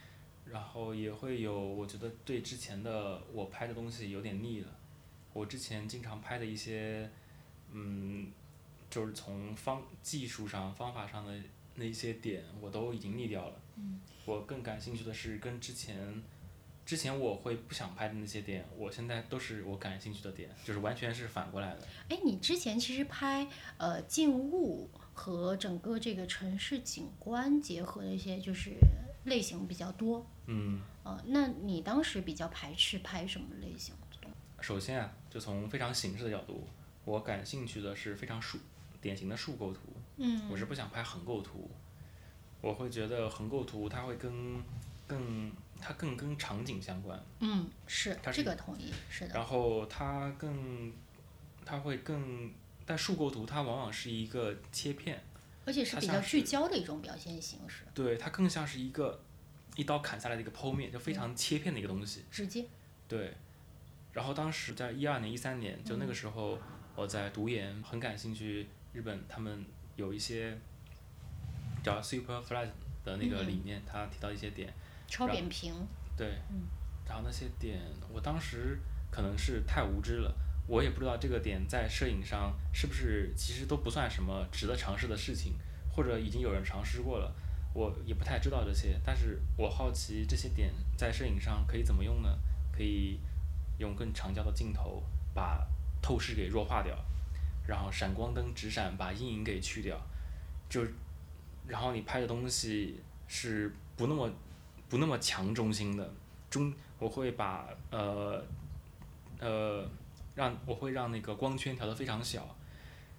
[0.46, 4.68] 然后也会有我觉得对之前的我拍的东西有点腻了，
[5.34, 7.10] 我之前经常拍的一些，
[7.72, 8.30] 嗯，
[8.92, 11.32] 就是从方技术上方法上的
[11.76, 16.22] 那些点我都已经腻掉了，嗯我更感兴趣的是跟之前。
[16.84, 21.86] 之前我会不想拍的那些点，我现在都是我感兴趣的点，就是完全是反过来的。
[22.08, 23.46] 哎，你之前其实拍
[23.78, 28.72] 呃静物和整个这个城市景观结合的一些就是
[29.26, 33.94] 类型比较多，嗯，呃，那你当时比较排斥拍什么类型？
[34.60, 36.66] 首先啊，就从非常形式的角度，
[37.04, 38.58] 我感兴趣的是非常竖
[39.02, 39.80] 典型的竖构图，
[40.16, 40.48] 嗯。
[40.50, 41.70] 我是不想拍横构图。
[42.62, 44.62] 我会觉得横构图它会跟
[45.04, 45.50] 更
[45.80, 50.92] 它更跟场景相关，嗯，是它是这个同意，是的，然后它更
[51.64, 52.52] 它会更，
[52.86, 55.20] 但竖构图它往往是一个切片，
[55.64, 59.20] 而且是比较聚焦的一种表现形式，对它更像是一个
[59.74, 62.22] 一刀砍下来的一个剖面，就非常切片的一个东西。
[62.30, 62.64] 直接，
[63.08, 63.34] 对，
[64.12, 66.06] 然后当时在一二年、一三年，就那嗯。
[66.06, 66.56] 个时候
[66.94, 69.64] 我在读研，很感兴趣日本他们
[69.96, 70.56] 有一些
[71.82, 72.68] 叫 super flat
[73.04, 74.72] 的那个理念，他提到一些点，
[75.08, 75.74] 超扁平，
[76.16, 76.62] 对，嗯
[77.06, 77.80] 然后那些点
[78.12, 78.78] 我当时
[79.10, 80.34] 可能是太无知了。
[80.68, 85.54] 我也不知道这个点在摄影上是不是其实都不算什么值得尝试的事情，
[85.92, 87.34] 或者已经有人尝试过了，
[87.74, 88.98] 我也不太知道这些。
[89.04, 92.38] 但是我好奇这些点在摄影上可以怎么用呢？
[92.70, 93.18] 可以
[93.78, 95.02] 用更长焦的镜头
[95.34, 95.66] 把
[96.00, 96.96] 透视给弱化掉，
[97.66, 100.00] 然后闪光灯直闪把阴影给去掉，
[100.68, 100.84] 就
[101.66, 104.30] 然后你拍的东西是不那么
[104.88, 106.12] 不那么强中心的，
[106.50, 108.44] 中我会把呃
[109.38, 109.88] 呃
[110.34, 112.56] 让我会让那个光圈调得非常小，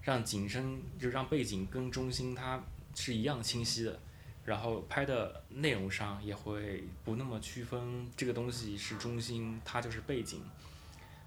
[0.02, 2.62] 让景深就让背景跟中心它
[2.94, 4.00] 是一样清晰的，
[4.46, 10.42] 然后拍的内容上也会不那么区分这个东西是中心，它就是背景。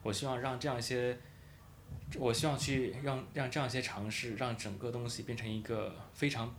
[0.02, 1.18] 我希望让这样一些，
[2.18, 6.54] 我希望去让让这样一些尝试，让整个东西变成一个非常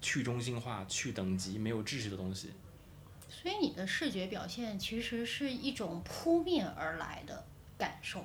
[0.00, 2.52] 去中心化、去等级、没有秩序的东西。
[3.28, 7.44] 所以你的视觉表现其实是一种扑面而来的
[7.78, 8.24] 感受，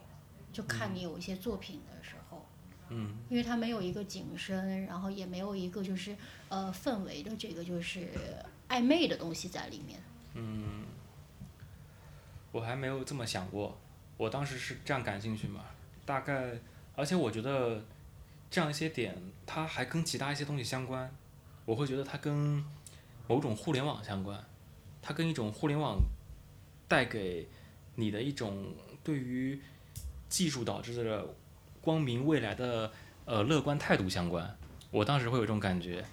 [0.51, 2.45] 就看你有一些作品的时候，
[2.89, 6.15] 嗯，因为它没有一个景深，然后也没有一个就是
[6.49, 8.09] 呃氛围的这个就是
[8.67, 10.01] 暧昧的东西在里面。
[10.33, 10.83] 嗯
[12.51, 13.77] 我还没有这么想过，
[14.17, 15.65] 我当时是这样感兴趣嘛，
[16.05, 16.59] 大概，
[16.95, 17.83] 而且我觉得
[18.49, 21.11] 这样一些点，它还跟其他一些东西相关，
[21.65, 22.63] 我会觉得它跟
[23.27, 24.41] 某种互联网相关，
[25.01, 25.99] 它跟一种互联网
[26.87, 27.47] 带给
[27.95, 29.59] 你的一种对于
[30.29, 31.33] 技术导致的
[31.81, 32.91] 光明未来的
[33.25, 34.55] 呃乐观态度相关，
[34.91, 36.05] 我当时会有一种感觉。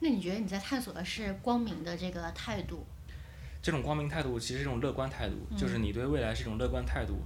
[0.00, 2.84] 那你觉得你在探索的是光明的这个态度？
[3.62, 7.22] 这种光明态度其实是一种乐观态度，就是你对未来是一种乐观态度。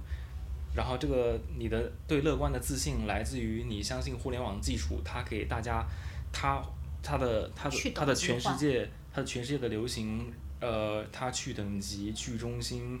[0.75, 5.85] 然后这个你的对乐观的自信来自于你相信互联网技术，它给大家，
[6.31, 6.61] 它
[7.01, 12.99] 它的它的它的全世界，它的全世界的流行，呃，它去等级、去中心，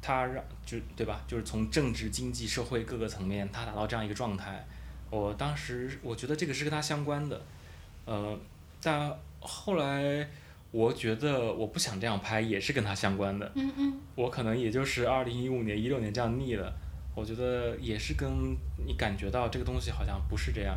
[0.00, 1.24] 它让就对吧？
[1.26, 4.64] 就是从政治、经济、社会各个层面，它达到这样一个状态。
[5.10, 7.42] 我当时我觉得这个是跟它相关的，
[8.04, 8.38] 呃，
[8.80, 10.28] 但后来
[10.70, 13.50] 我觉得我不想这样拍，也是跟它相关的。
[13.54, 16.72] 嗯嗯，我可能也就是二零一五年、一六年这样腻了，
[17.14, 18.28] 我觉得也是跟
[18.86, 20.76] 你感觉到这个东西好像不是这样，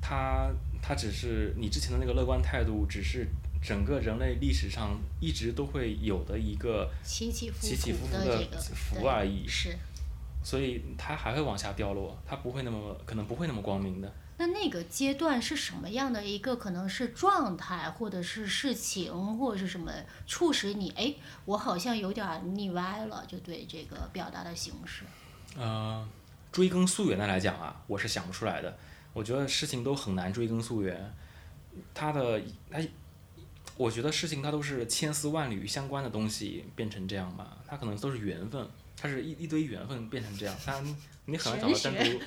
[0.00, 0.48] 它
[0.80, 3.26] 它只是你之前的那个乐观态度，只是
[3.60, 9.76] 整个人类历史上一直都会有的一个起起伏起起伏伏的伏而已，是。
[10.44, 14.12] 所以它还会往下掉落，它不会那么可能不会那么光明的。
[14.38, 19.90] 那那个阶段是什么样的一个可能是状态，或者是事情，或者是什么
[20.26, 21.14] 促使你哎，
[21.46, 25.04] 我好像有点腻歪了，就对这个表达的形式。
[25.56, 26.06] 呃，
[26.52, 28.76] 追根溯源的来讲啊，我是想不出来的。
[29.14, 31.14] 我觉得事情都很难追根溯源，
[31.94, 32.38] 它的
[32.70, 32.78] 它，
[33.78, 40.84] 我觉得事情它都是千丝万缕相关的东西变成这样嘛，它可能都是缘分，它是一一堆缘分变成这样，它
[41.26, 42.20] 你很难找到单独，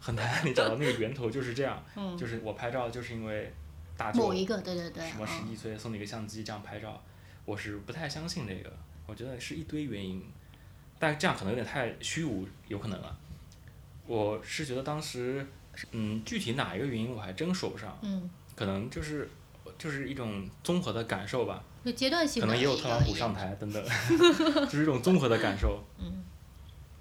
[0.00, 3.52] 很难你找到那个源头就是这样， 嗯，就是我拍照就是因为
[3.96, 7.00] 大舅某一个，对对对，什么十嗯一岁送你个相机这样拍照，
[7.44, 8.72] 我是不太相信这个，
[9.06, 10.22] 我觉得是一堆原因，
[10.98, 13.16] 但这样可能有点太虚无，有可能啊。
[14.06, 15.46] 我是觉得当时，
[15.90, 19.28] 嗯，具体哪一个原因我还真说不上，嗯，可能就是
[19.76, 22.40] 就是一种综合的感受吧，就阶段性。
[22.40, 23.84] 可能也有特朗普上台等等，
[24.64, 25.84] 就是一种综合的感受。
[25.98, 26.22] 嗯。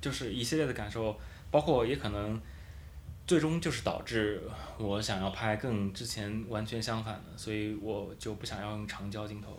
[0.02, 1.20] 就是一系列的感受，
[1.52, 2.42] 包括也可能
[3.28, 4.42] 最终就是导致
[4.78, 9.58] 我想要拍更之前完全相反的，所以我就不想要用长焦镜头。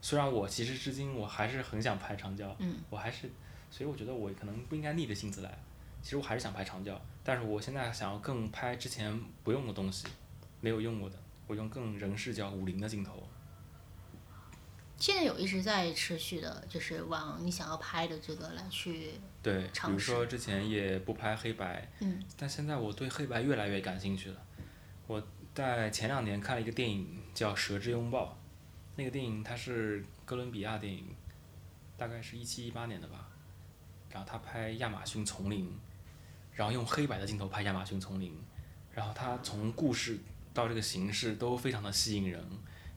[0.00, 3.28] 虽然我其实至今我还是很想拍长焦，嗯我还是，
[3.70, 5.58] 所以我觉得我可能不应该逆着性子来。
[6.02, 10.06] 其实我还是想拍长焦，但是我现在想要更拍之前不用的东西，
[10.60, 11.16] 没有用过的，
[11.48, 13.28] 我用更人视角五零的镜头。
[14.98, 24.42] 现在有一直在持续的，就是往你想要拍的这个来去，对，比尝试如说之前也不拍黑白，嗯但现在我对黑白越来越感兴趣了。
[25.06, 25.22] 我
[25.54, 28.24] 在前两年看了一个电影叫《蛇之拥抱》，
[28.96, 31.14] 那个电影它是哥伦比亚电影，
[31.96, 33.28] 大概是一七一八年的吧。
[34.08, 35.70] 然后他拍亚马逊丛林，
[36.52, 38.34] 然后用黑白的镜头拍亚马逊丛林，
[38.94, 40.18] 然后他从故事
[40.54, 42.42] 到这个形式都非常的吸引人，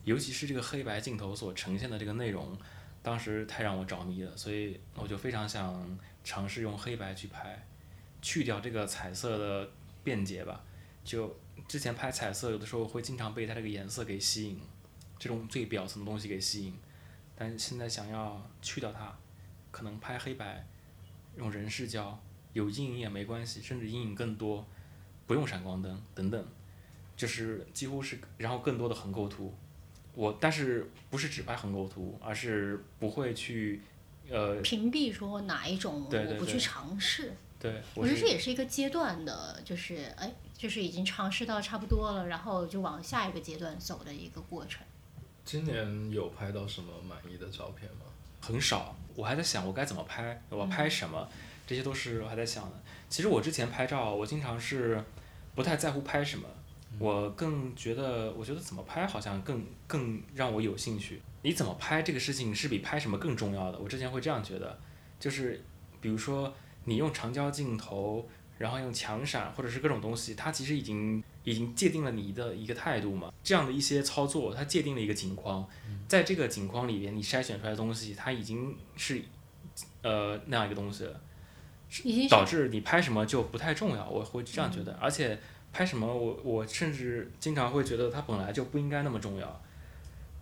[0.03, 2.57] 尤其是这个黑白镜头所呈现的这个内容，
[3.03, 7.65] 当时太让我着迷了，所以我就非常想尝试用黑白去拍，
[8.21, 9.69] 去掉这个彩色的
[10.03, 10.63] 便捷吧。
[11.03, 11.35] 就
[11.67, 14.59] 之前拍彩色，有的时候会经常被它这个颜色给吸引，
[15.17, 16.73] 这种最表层的东西给吸引，
[17.35, 19.15] 但现在想要去掉它，
[19.71, 20.65] 可能拍黑白，
[21.37, 22.19] 用人视角，
[22.53, 24.65] 有阴影也没关系，甚至阴影更多，
[25.27, 26.47] 不用闪光灯等等，
[27.15, 29.53] 就是几乎是，然后更多的横构图。
[30.19, 33.81] 我但是不是只拍横构图，而是不会去，
[34.29, 37.31] 呃，屏蔽说哪一种我不去尝试。
[37.57, 44.85] 对，我觉得是这也是一个阶段的，就是哎，就是已经尝试到差不多了，然后就往下一个阶段走的一个过程。
[45.45, 48.01] 今年有拍到什么满意的照片吗？
[48.41, 48.93] 很少。
[49.15, 51.29] 我还在想我该怎么拍，我拍什么，
[51.65, 52.71] 这些都是我还在想的。
[53.07, 55.01] 其实我之前拍照，我经常是
[55.55, 56.45] 不太在乎拍什么，
[56.97, 61.21] 我更觉得，我觉得怎么拍好像更更让我有兴趣。
[61.41, 63.79] 你怎么拍这个事情是比拍什么更重要的。
[63.79, 64.77] 我之前会这样觉得，
[65.19, 65.63] 就是
[66.01, 66.53] 比如说
[66.85, 68.27] 你用长焦镜头，
[68.57, 73.31] 然后用强闪或者是各种东西，它其实已经已经界定了你的一个态度嘛。
[73.41, 75.65] 这样的一些操作，它界定了一个景框，
[76.07, 79.21] 在这个景框里边，你筛选出来的东西，它已经是
[80.01, 81.21] 呃那样一个东西了。
[82.03, 84.93] 已经导致你拍什么就不太重要，我会这样觉得。
[85.01, 85.39] 而且
[85.71, 89.61] 拍什么，我我甚至经常会觉得它本来就不应该那么重要。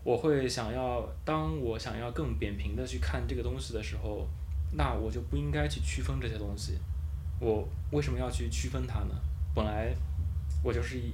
[0.03, 4.25] 我会想要，当我想要更扁平的去看这个东西的时候，
[4.71, 6.77] 那我就不应该去区分这些东西。
[7.41, 9.15] 我为什么要去区分它呢？
[9.53, 9.93] 本来
[10.63, 11.11] 我就是一，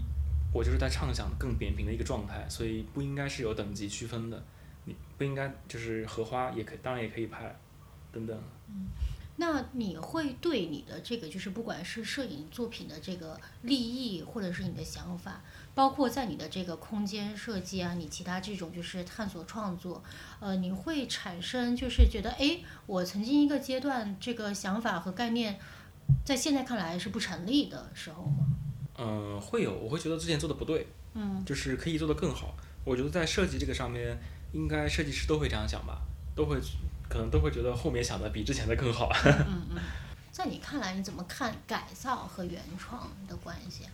[0.53, 4.43] 我就是在畅想更扁平的一个状态，所以不应该是有等级区分的。
[4.85, 7.55] 你不应该就是荷花也可以，当然也可以拍，
[8.11, 8.37] 等等。
[9.37, 15.41] 那你会对你的这个，就是不管是摄影作品的这个立意，或者是你的想法，
[15.73, 20.03] 包括在你的这个空间设计啊，你其他这种就是探索创作，
[20.39, 25.59] 呃，你会产生就是觉得，哎，我曾经一个阶段这个想法和概念，
[26.23, 28.45] 在现在看来是不成立的时候吗？
[28.99, 32.55] 嗯，会有，我会觉得之前做的不对，嗯就是可以做得更好。
[32.85, 34.15] 我觉得在设计这个上面，
[34.51, 36.03] 应该设计师都会这样想吧，
[36.35, 36.59] 都会
[37.09, 39.09] 可能都会觉得后面想的比之前的更好。
[39.25, 39.81] 嗯嗯，
[40.31, 43.91] 在你看来，你怎么看改造和原创的关系啊？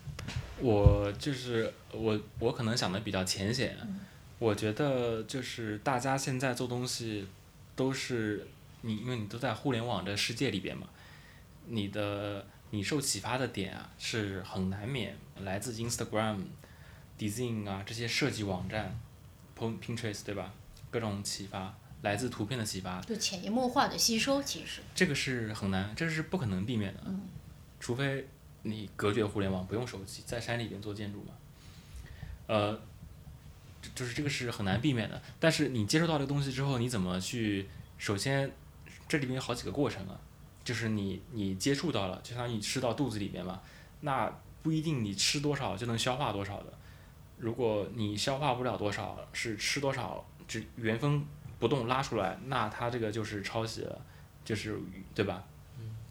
[0.60, 3.78] 我就是我，我可能想的比较浅显。
[3.82, 3.99] 嗯
[4.39, 7.28] 我觉得就是大家现在做东西
[7.76, 8.47] 都是
[8.84, 10.88] 你，因为你都在互联网的世界里边嘛，
[11.68, 16.38] 你的你受启发的点啊是很难免来自 Instagram、
[17.18, 18.97] Design 啊这些设计网站
[19.57, 20.53] ，Pin Pinterest 对吧？
[20.89, 27.21] 各种启发来自图片的启发，就潜移默化的吸收，其实，这个是很难，这是不可能避免的，嗯
[27.79, 28.27] 除非
[28.63, 31.33] 你隔绝互联网，不用手机，在山里边做建筑嘛。
[32.47, 32.73] 呃，
[33.81, 35.21] 就就是这个是很难避免的。
[35.39, 37.67] 但是你接触到这个东西之后，你怎么去？
[37.97, 38.51] 首先，
[39.07, 40.19] 这里面有好几个过程啊，
[40.63, 43.61] 就是你你接触到了，就相当于你吃到肚子里面嘛，
[44.01, 46.73] 那不一定你吃多少就能消化多少的。
[47.37, 51.25] 如果你消化不了多少，是吃多少只原封
[51.60, 54.01] 不动拉出来，那它这个就是抄袭了，
[54.43, 54.80] 就是
[55.14, 55.43] 对吧？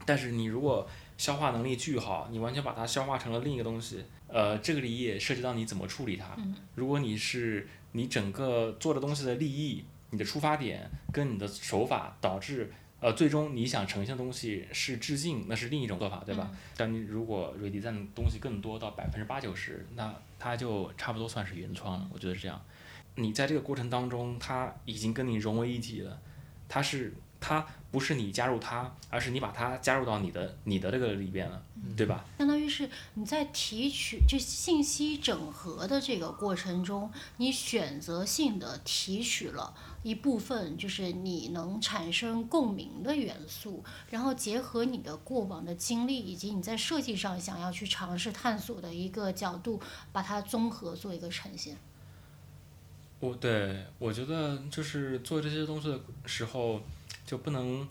[0.07, 6.35] 但是你如果消化能力巨好，你完全把它消化成了另一个东西，呃，这个里也涉及到你怎么处理它。
[6.39, 16.51] 嗯如果你是你整个做的东西的利益、你的出发点跟你的手法导致，呃，最终你想呈现的东西是致敬，那是另一种做法，对吧？
[16.77, 22.61] 但你如果 redesign 的东西更多到百分之八九十，那它就差不多算是原创了，我觉得是这样。
[23.19, 26.19] 你在这个过程当中，它已经跟你融为一体了，
[26.69, 31.63] 它是它不是你加入它，而是你把它加入到你的你的这个里边了，
[31.97, 32.25] 对吧？
[32.39, 49.81] 相当于是你在提取就信息整合的这个过程中，你选择性的提取了一部分就是你能产生共鸣的元素，然后结合你的过往的经历以及你在设计上想要去尝试探索的一个角度，
[50.13, 51.77] 把它综合做一个呈现。
[53.21, 56.81] 我对我觉得就是做这些东西的时候，
[57.27, 57.87] 就不能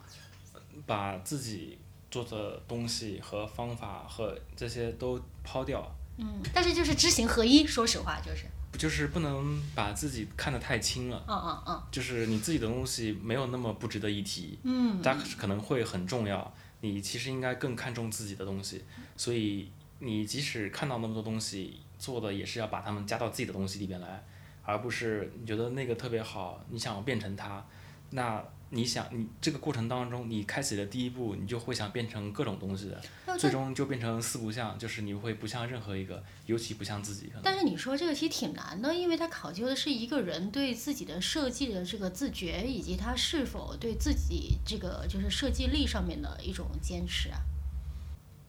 [0.86, 1.78] 把自己
[2.09, 8.45] 做的东西和方法和这些都抛掉，嗯，但是就是知行合一，说实话就是，
[8.78, 11.23] 就是不能把自己看得太轻了。
[11.28, 11.84] 嗯嗯嗯。
[11.91, 18.86] 就是你自己的东西没有那么不值得一提，嗯，它可能会很重要，你其实应该更看重自己的东西，
[19.17, 19.69] 所以
[19.99, 24.23] 你即使看到那么多东西，做的也是要把它们加到自己的东西里边来，
[24.68, 27.65] 而不是你觉得那个特别好，你想要变成它，
[28.09, 33.01] 那你想你这个过程当中，你开启的第一步，你就会想变成各种东西的，
[33.38, 37.32] 最终就变成四不像，就是你会不像任何一个，尤其不像自己。
[37.41, 47.39] 但是你说这个题挺难的，因为它考究的是一个人对自己的设计的这个自觉，以及他是否对自己这个就是设计力上面的一种坚持啊。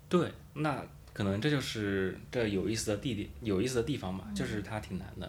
[0.09, 0.85] 对，那
[1.19, 5.29] 可能这就是这有意思的地点，有意思的地方吧，就是它挺难的，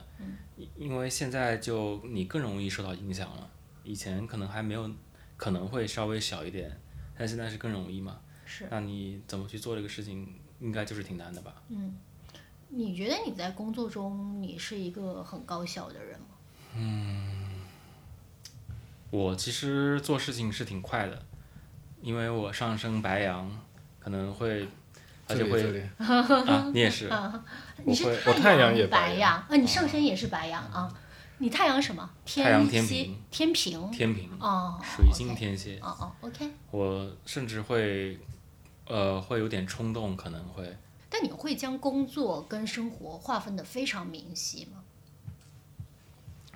[0.55, 3.49] 因因为现在就你更容易受到影响了，
[3.83, 4.87] 以前可能还没有，
[5.35, 6.79] 可能会稍微小一点，
[7.17, 8.19] 但现在是更容易嘛。
[8.45, 11.55] 是，那你怎么去做这个事情，应该就是挺难的吧？
[11.69, 11.97] 嗯，
[12.67, 16.27] 你觉得你在工作中你是一个很高效的人吗？
[16.77, 17.65] 嗯
[19.09, 21.25] 我其实做事情是挺快的，
[22.03, 23.59] 因为我上升白羊，
[23.99, 24.67] 可能会，
[25.29, 27.09] 而且会啊， 你也是，
[27.85, 30.91] 你是会我太阳也白白羊啊，你上身也是白羊啊。
[31.41, 32.09] 你太阳什么？
[32.25, 33.91] 太阳天蝎天平天平。
[33.91, 34.77] 天平，哦。
[34.83, 36.51] 水星天蝎，哦哦，OK。
[36.71, 38.19] 我甚至会，
[38.87, 40.75] 呃，会有点冲动，可能会。
[41.09, 44.83] 但你会将工作跟生活划分的非常明晰吗？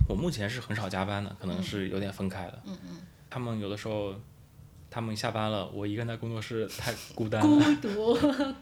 [0.09, 2.59] 我目前是很少加班的，可能是有点分开的。
[2.65, 2.97] 嗯嗯。
[3.29, 4.13] 他们有的时候，
[4.93, 8.15] 他们下班了，我一个人在工作室太孤单孤了，独。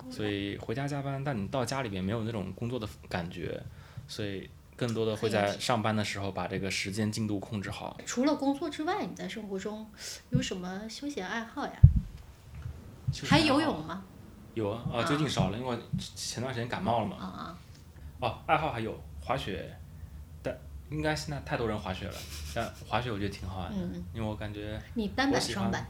[0.09, 3.61] 所以回家加班，但你到家里边没有那种工作的感觉，
[4.07, 7.99] 所以更多的会在上班的时候把这个时间进度控制好。
[8.05, 9.85] 除了工作之外，你在生活中
[10.29, 11.73] 有什么休闲爱好呀？
[13.25, 14.01] 还游泳吗？
[14.53, 15.77] 有啊，啊，最近少了，因为
[16.15, 17.17] 前段时间感冒了嘛。
[17.17, 17.57] 啊啊。
[18.21, 19.69] 哦，爱好还有滑雪，
[20.41, 20.57] 但
[20.89, 22.15] 应该现在太多人滑雪了，
[22.55, 25.85] 但滑雪我觉得挺好玩的，嗯，因为我感觉你单板、双板？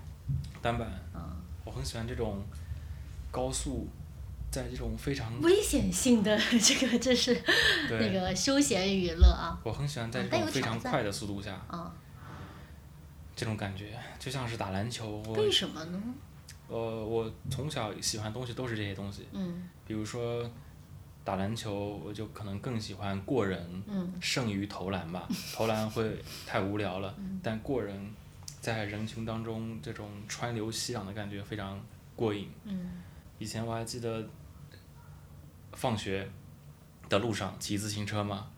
[0.62, 1.22] 单板，嗯。
[1.64, 2.44] 我很喜欢这种
[3.32, 3.88] 高速，
[4.50, 7.40] 在这种非常危险性的 这个这是
[7.90, 11.94] 那，个休闲娱乐啊我很喜欢在这种非常快的速度下，啊！
[13.36, 15.24] 这种感觉就像是打篮球。
[15.28, 16.02] 我为什么呢？
[16.68, 20.50] 呃，我从小喜欢的东西都是这些东西，嗯比如说
[21.24, 28.14] 打篮球，我就可能更喜欢过人嗯胜于投篮吧，投篮会太无聊了，嗯但过人
[28.62, 31.84] 在人群当中这种川流熙攘的感觉非常
[32.16, 32.50] 过瘾。
[32.64, 32.92] 嗯
[33.40, 34.30] 以前我还记得
[35.74, 36.30] 放学
[37.10, 38.52] 的路上骑自行车嘛，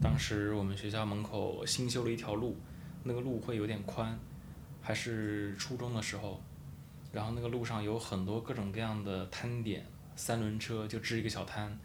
[0.00, 2.56] 当时我们学校门口新修了一条路，
[3.02, 4.16] 那个路会有点宽，
[4.80, 6.40] 还是初中的时候，
[7.10, 9.84] 然后那个路上有很多各种各样的摊点，
[10.14, 11.76] 三轮车就支一个小摊，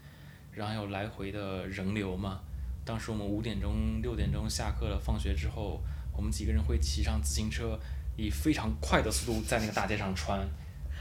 [0.52, 2.40] 然后有来回的人流嘛。
[2.84, 5.80] 当时我们五点钟、六点钟下课了，放学之后，
[6.16, 7.78] 我们几个人会骑上自行车，
[8.16, 10.46] 以非常快的速度在那个大街上穿。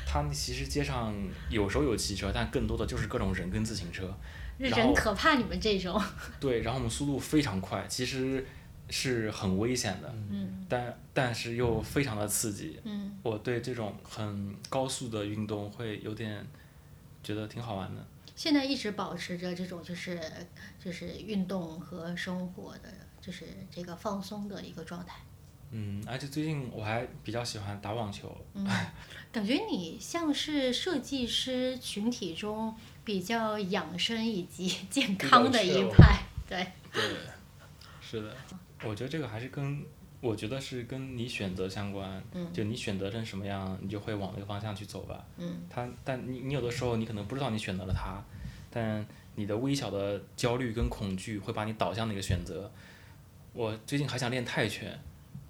[0.06, 1.14] 他们其实街上
[1.50, 4.16] 有时候有汽车，但更多的就是各种人跟自行车。
[4.58, 6.02] 人可怕你们这种。
[6.40, 8.46] 对，然后我们速度非常快，其实
[8.90, 12.80] 是很危险的，嗯但但是又非常的刺激。
[12.84, 16.46] 嗯我对这种很高速的运动会有点
[17.24, 18.06] 觉得挺好玩的。
[18.36, 20.22] 现在一直保持着这种就是
[20.84, 22.90] 就是运动和生活的，
[23.26, 25.16] 就是这个放松的一个状态。
[25.72, 28.36] 嗯，而且最近我还比较喜欢打网球。
[28.54, 28.66] 嗯，
[29.32, 32.74] 感觉你像是设计师群体中
[33.04, 36.22] 比较养生以及 健康的一派。
[36.48, 37.02] 对，对，
[38.00, 38.36] 是的，
[38.84, 39.84] 我觉得这个还是跟
[40.22, 42.24] 我觉得是跟你选择相关。
[42.34, 45.26] 嗯就你选择成什么样，你就会往那个方向去走吧。
[45.38, 48.24] 嗯他，但你你有的时候你可能不知道你选择了他，
[48.70, 52.72] 但你的微小的焦虑跟恐惧会把你导向那个选择。
[53.58, 55.00] 我最近还想练泰拳，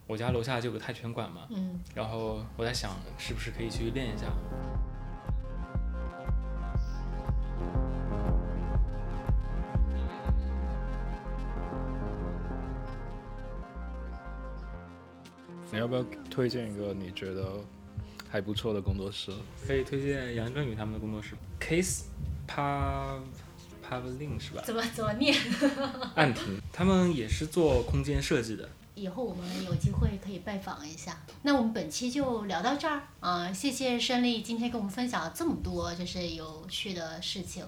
[0.05, 4.27] 我家楼下就有个泰拳馆嘛，嗯然后我在想是不是可以去练一下。
[15.71, 17.59] 你要不要推荐一个你觉得
[18.29, 19.31] 还不错的工作室？
[19.65, 22.03] 可以推荐杨振宇他们的工作室，Case
[22.47, 23.19] Pa
[23.87, 24.61] Pavlin 是吧？
[24.65, 25.35] 怎么怎么念？
[26.15, 28.67] 暗亭，他们也是做空间设计的。
[28.95, 31.17] 以后我们有机会可以拜访一下。
[31.41, 37.65] 那我们本期就聊到这儿啊、谢谢胜利今天跟我们分享了这么多就是有趣的事情。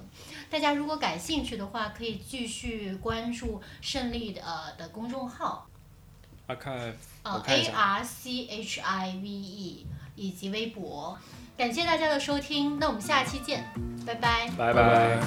[0.49, 5.67] 大家如果感兴趣的话，可以继续关注胜利的呃的公众号
[6.47, 6.93] Archive，
[7.23, 11.17] 呃我看一 A 下 R C H I V E 以及微博。
[11.57, 13.69] 感谢大家的收听，那我们下期见，
[14.05, 14.49] 拜拜。
[14.57, 15.19] 拜拜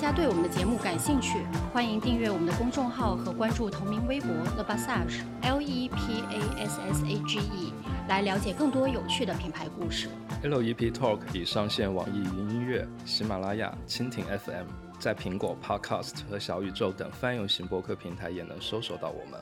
[0.00, 7.72] 大家对我们的节目感兴趣，欢迎订阅我们的公众号和关注同名微博 The Passage L E P A S S A G E，
[8.06, 10.08] 来了解更多有趣的品牌故事。
[10.44, 14.66] LEP Talk 已上线网易云音乐、喜马拉雅、蜻蜓 FM，
[15.00, 19.40] 在苹果 Podcast 和小宇宙等泛用型播客平台也能搜索到我们，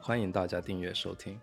[0.00, 1.38] 欢迎大家订阅收听。